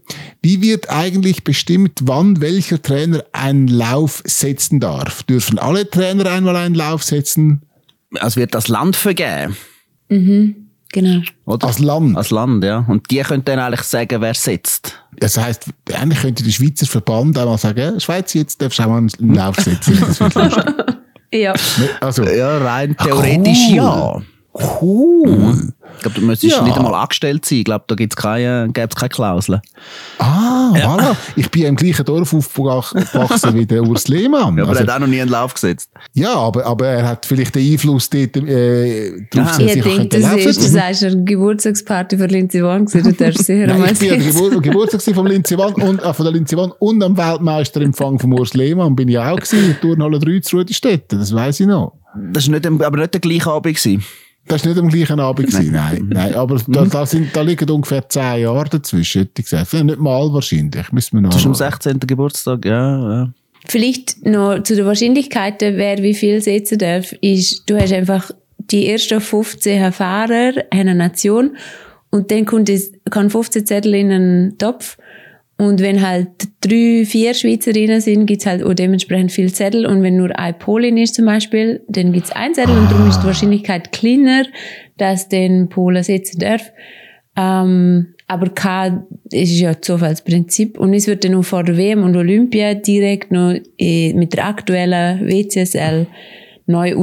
[0.43, 5.23] Wie wird eigentlich bestimmt, wann welcher Trainer einen Lauf setzen darf?
[5.25, 7.63] Dürfen alle Trainer einmal einen Lauf setzen?
[8.21, 9.57] Es wird das Land vergeben.
[10.09, 11.23] Genau.
[11.47, 11.67] Oder?
[11.67, 12.17] Als Land.
[12.17, 12.85] Als Land, ja.
[12.87, 15.03] Und die können dann eigentlich sagen, wer setzt.
[15.19, 18.89] Das heisst, eigentlich könnte der Schweizer Verband einmal sagen, ja, Schweiz, jetzt darfst du auch
[18.89, 19.99] mal einen Lauf setzen.
[21.35, 21.55] Ja.
[22.03, 23.77] Also, Ja, rein theoretisch cool.
[23.77, 24.23] ja.
[24.81, 25.73] Cool.
[25.97, 26.63] Ich glaube, du müsstest Ja.
[26.63, 27.59] nicht einmal angestellt sein.
[27.59, 29.61] Ich glaube, da gibt's keine, gäb's keine Klauseln.
[30.19, 31.15] Ah, voilà.
[31.37, 34.57] Ich bin ja im gleichen Dorf aufgewachsen wie der Urs Lehmann.
[34.57, 35.91] Ja, aber Also- er hat auch noch nie einen Lauf gesetzt.
[36.15, 39.59] Ja, aber, aber er hat vielleicht den Einfluss dort, äh, drauf, Aha.
[39.59, 40.39] dass Ich denke, das laufen.
[40.39, 43.05] ist, du sagst, eine Geburtstagsparty für Lindsay Vonn gewesen.
[43.17, 44.19] Du darfst sicher Nein, mal ich bin an.
[44.27, 48.33] Gebur Geburtstag vom Lindsay Wann und, äh, von der Lindsay Wann und am Weltmeisterempfang von
[48.33, 51.93] Urs Lehmann bin ich auch gewesen, in Turnhalle 3 zu Rudistetten, das weiss ich noch.
[52.33, 53.77] Das war nicht, aber nicht der gleiche Abend.
[53.77, 54.03] Gewesen.
[54.47, 55.47] Das war nicht am gleichen Abend.
[55.49, 59.45] Gewesen, nein, nein, aber da, da, sind, da liegen ungefähr zehn Jahre dazwischen, hätte ich
[59.45, 59.73] gesagt.
[59.73, 61.31] Ja, nicht mal wahrscheinlich, müssen wir noch.
[61.31, 62.01] Das ist am 16.
[62.01, 62.99] Geburtstag, ja.
[62.99, 63.33] ja.
[63.69, 68.89] Vielleicht noch zu den Wahrscheinlichkeiten, wer wie viel setzen darf, ist, du hast einfach die
[68.89, 71.57] ersten 15 Fahrer, haben eine Nation,
[72.11, 74.99] und dann kommt es, kann 15 Zettel in einen Topf.
[75.63, 76.29] Und wenn halt
[76.61, 79.87] drei, vier Schweizerinnen sind, gibt's halt auch dementsprechend viel Zettel.
[79.87, 83.21] Und wenn nur eine Polin ist zum Beispiel, dann gibt's ein Zettel und darum ist
[83.21, 84.45] die Wahrscheinlichkeit kleiner,
[84.97, 86.73] dass den Polen setzen darf.
[87.37, 88.51] Ähm, aber
[89.31, 90.81] es ist ja Zufallsprinzip.
[90.81, 94.47] Und es wird dann auch vor der WM und Olympia direkt noch eh, mit der
[94.47, 96.09] aktuellen WCSL
[96.73, 96.97] neu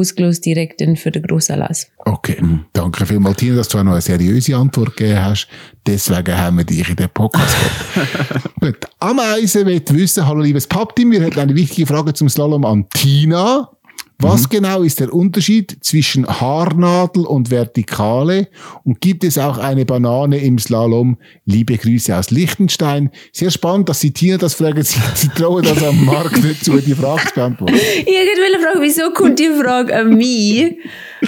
[0.77, 1.87] dann für den Grossanlass.
[2.05, 2.37] Okay,
[2.73, 5.47] danke vielmals, Tina, dass du auch noch eine seriöse Antwort gegeben hast.
[5.87, 7.55] Deswegen haben wir dich in den Podcast.
[8.59, 12.89] Gut, Ameise will wissen, hallo liebes Pappteam, wir hätten eine wichtige Frage zum Slalom an
[12.89, 13.69] Tina.
[14.21, 18.49] Was genau ist der Unterschied zwischen Haarnadel und Vertikale?
[18.83, 21.17] Und gibt es auch eine Banane im Slalom?
[21.45, 23.11] Liebe Grüße aus Liechtenstein.
[23.31, 24.83] Sehr spannend, dass Sie Tina das fragen.
[24.83, 27.75] Sie, Sie trauen das am Markt nicht zu, die Frage zu beantworten.
[27.75, 30.77] Ich wollte fragen, wieso kommt die Frage an mich?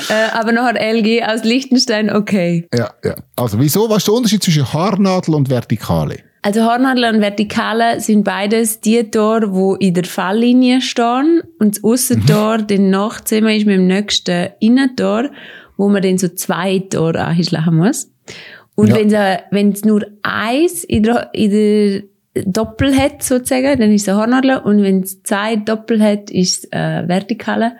[0.09, 2.67] äh, aber nachher LG aus Liechtenstein, okay.
[2.75, 3.15] Ja, ja.
[3.37, 3.89] Also, wieso?
[3.89, 6.17] Was ist der Unterschied zwischen Haarnadel und Vertikale?
[6.43, 11.83] Also Hornadel und Vertikale sind beides die Tore, wo in der Falllinie stehen und das
[11.83, 15.29] Aussentor dann nachzusammen ist mit dem nächsten Innentor,
[15.77, 18.11] wo man dann so zwei Tore anschlagen muss.
[18.73, 18.95] Und Ja.
[19.51, 21.51] wenn es es nur eins in der, in
[22.33, 26.31] der Doppel hat sozusagen, dann ist es ein Hornadel und wenn es zwei Doppel hat,
[26.31, 27.73] ist es äh, Vertikale.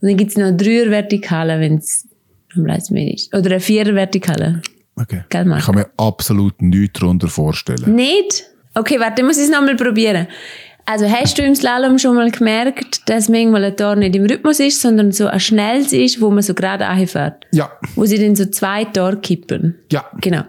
[0.00, 2.08] Und dann gibt es noch drei Vertikale, wenn es
[2.54, 3.34] am mehr ist.
[3.34, 4.62] Oder eine vierer Vertikale.
[4.98, 5.24] Okay.
[5.28, 5.54] Gell?
[5.58, 7.94] Ich kann mir absolut nichts darunter vorstellen.
[7.94, 8.44] Nicht?
[8.74, 10.26] Okay, warte, muss ich es nochmal probieren.
[10.88, 14.60] Also hast du im Slalom schon mal gemerkt, dass manchmal ein Tor nicht im Rhythmus
[14.60, 17.44] ist, sondern so ein schnelles ist, wo man so gerade anfährt?
[17.52, 19.74] Ja, Wo sie dann so zwei Tore kippen.
[19.90, 20.04] ja.
[20.20, 20.42] Genau.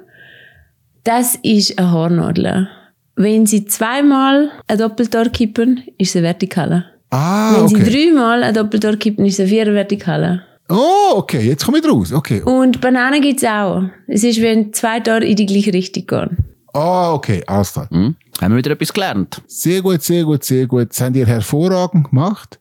[1.04, 2.68] Das ist ein Hornadler.
[3.16, 6.86] Wenn sie zweimal ein Doppeltor kippen, ist es eine Vertikale.
[7.10, 7.90] Ah, Wenn sie okay.
[7.90, 10.44] dreimal ein Doppeltor kippen, ist es eine vierer Vertikale.
[10.70, 12.12] Oh, okay, jetzt komme ich raus.
[12.12, 12.42] Okay.
[12.42, 13.84] Und Bananen gibt's auch.
[14.08, 16.38] Es ist, wenn zwei Tore in die gleiche Richtung gehen.
[16.74, 17.90] Ah, okay, alles klar.
[17.90, 18.16] Hm?
[18.42, 19.42] Haben wir wieder etwas gelernt?
[19.48, 20.90] Sehr gut, sehr gut, sehr gut.
[20.90, 22.60] Das habt ihr hervorragend gemacht.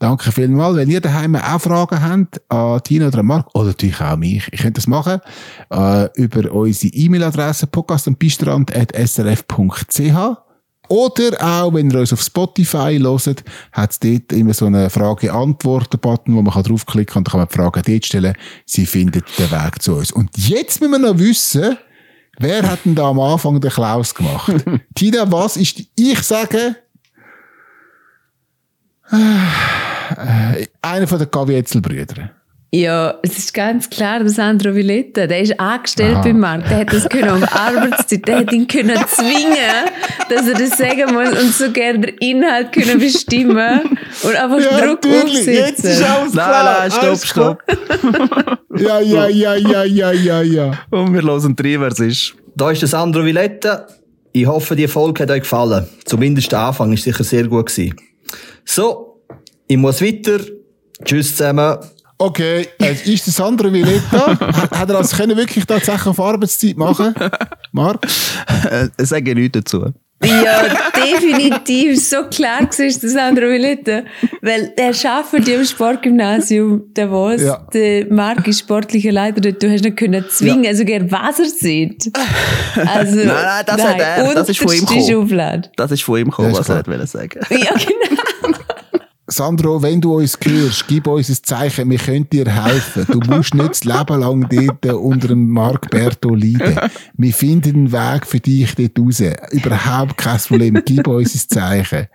[0.00, 0.76] Danke vielmals.
[0.76, 4.52] Wenn ihr daheim auch Fragen habt an Tina oder an Marc, oder natürlich auch mich,
[4.52, 5.20] ihr könnt das machen
[5.70, 10.43] äh, über unsere E-Mail-Adresse podcastandpistrand.srf.ch
[10.94, 13.42] oder auch, wenn ihr uns auf Spotify hört,
[13.72, 17.40] hat es dort immer so einen Frage-Antworten-Button, wo man kann draufklicken kann und dann kann
[17.40, 18.34] man die Fragen dort stellen.
[18.64, 20.12] Sie findet den Weg zu uns.
[20.12, 21.76] Und jetzt müssen wir noch wissen,
[22.38, 24.52] wer hat denn da am Anfang den Klaus gemacht?
[24.94, 26.76] Tina, was ist, die- ich sage,
[29.10, 32.30] äh, einer von den Gavietzel-Brüdern.
[32.74, 36.22] Ja, es ist ganz klar, der Sandro Villetta, der ist angestellt Aha.
[36.22, 39.92] beim Markt, der hat das können auf Arbeitszeit, der hat ihn können zwingen,
[40.28, 45.06] dass er das sagen muss und so gerne den Inhalt können bestimmen und einfach Druck
[45.06, 46.02] aufsetzen.
[46.02, 47.62] alles Nein, nein, stopp, stopp.
[48.76, 50.72] Ja, ja, ja, ja, ja, ja, ja.
[50.90, 52.34] Und wir hören rein, wer es ist.
[52.56, 53.86] Da ist der Sandro Villetta.
[54.32, 55.86] Ich hoffe, die Folge hat euch gefallen.
[56.06, 57.94] Zumindest der Anfang ist sicher sehr gut gewesen.
[58.64, 59.22] So,
[59.68, 60.40] ich muss weiter.
[61.04, 61.78] Tschüss zusammen.
[62.24, 64.38] Okay, es ist der Sandro Villetta.
[64.40, 67.14] hat, hat er das können wirklich tatsächlich auf Arbeitszeit machen?
[67.72, 68.06] Marc?
[68.70, 69.92] Äh, ich sage nichts dazu.
[70.24, 70.62] Ja,
[70.96, 74.04] definitiv, so klar war der Sandro Villetta,
[74.40, 77.66] weil der arbeitet ja im Sportgymnasium, der was, Ja.
[77.74, 81.44] der Marc ist sportlicher Leiter dort, du hast nicht können zwingen, also gerne was er
[81.46, 82.10] sieht.
[82.86, 85.66] Also, Nein, nein, das hat er, das ist von ihm gekommen.
[85.76, 87.40] Das ist von ihm gekommen, Das was er wollte sagen.
[87.50, 88.56] Ja, genau.
[89.34, 93.06] Sandro, wenn du uns hörst, gib uns ein Zeichen, wir können dir helfen.
[93.10, 96.78] Du musst nicht das Leben lang dort unter dem Marc Berto leiden.
[97.14, 99.22] Wir finden einen Weg für dich dort raus.
[99.50, 100.82] Überhaupt kein Problem.
[100.84, 102.06] Gib uns ein Zeichen.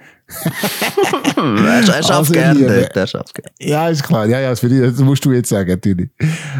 [1.35, 3.49] er, schafft Also, gerne dort, er schafft gerne.
[3.59, 4.25] Ja, ist klar.
[4.27, 6.09] Ja, ja, das, für dich, das musst du jetzt sagen, natürlich.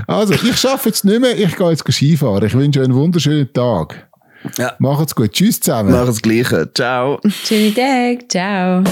[0.08, 1.38] Also, ich schaffe jetzt nicht mehr.
[1.38, 2.46] Ich gehe jetzt Skifahren.
[2.46, 4.10] Ich wünsche euch einen wunderschönen Tag.
[4.58, 4.74] Ja.
[4.80, 5.32] Macht's gut.
[5.32, 5.92] Tschüss zusammen.
[5.92, 6.70] Mach das Gleiche.
[6.74, 7.20] Ciao.
[7.28, 8.84] Schönen Tag, ciao.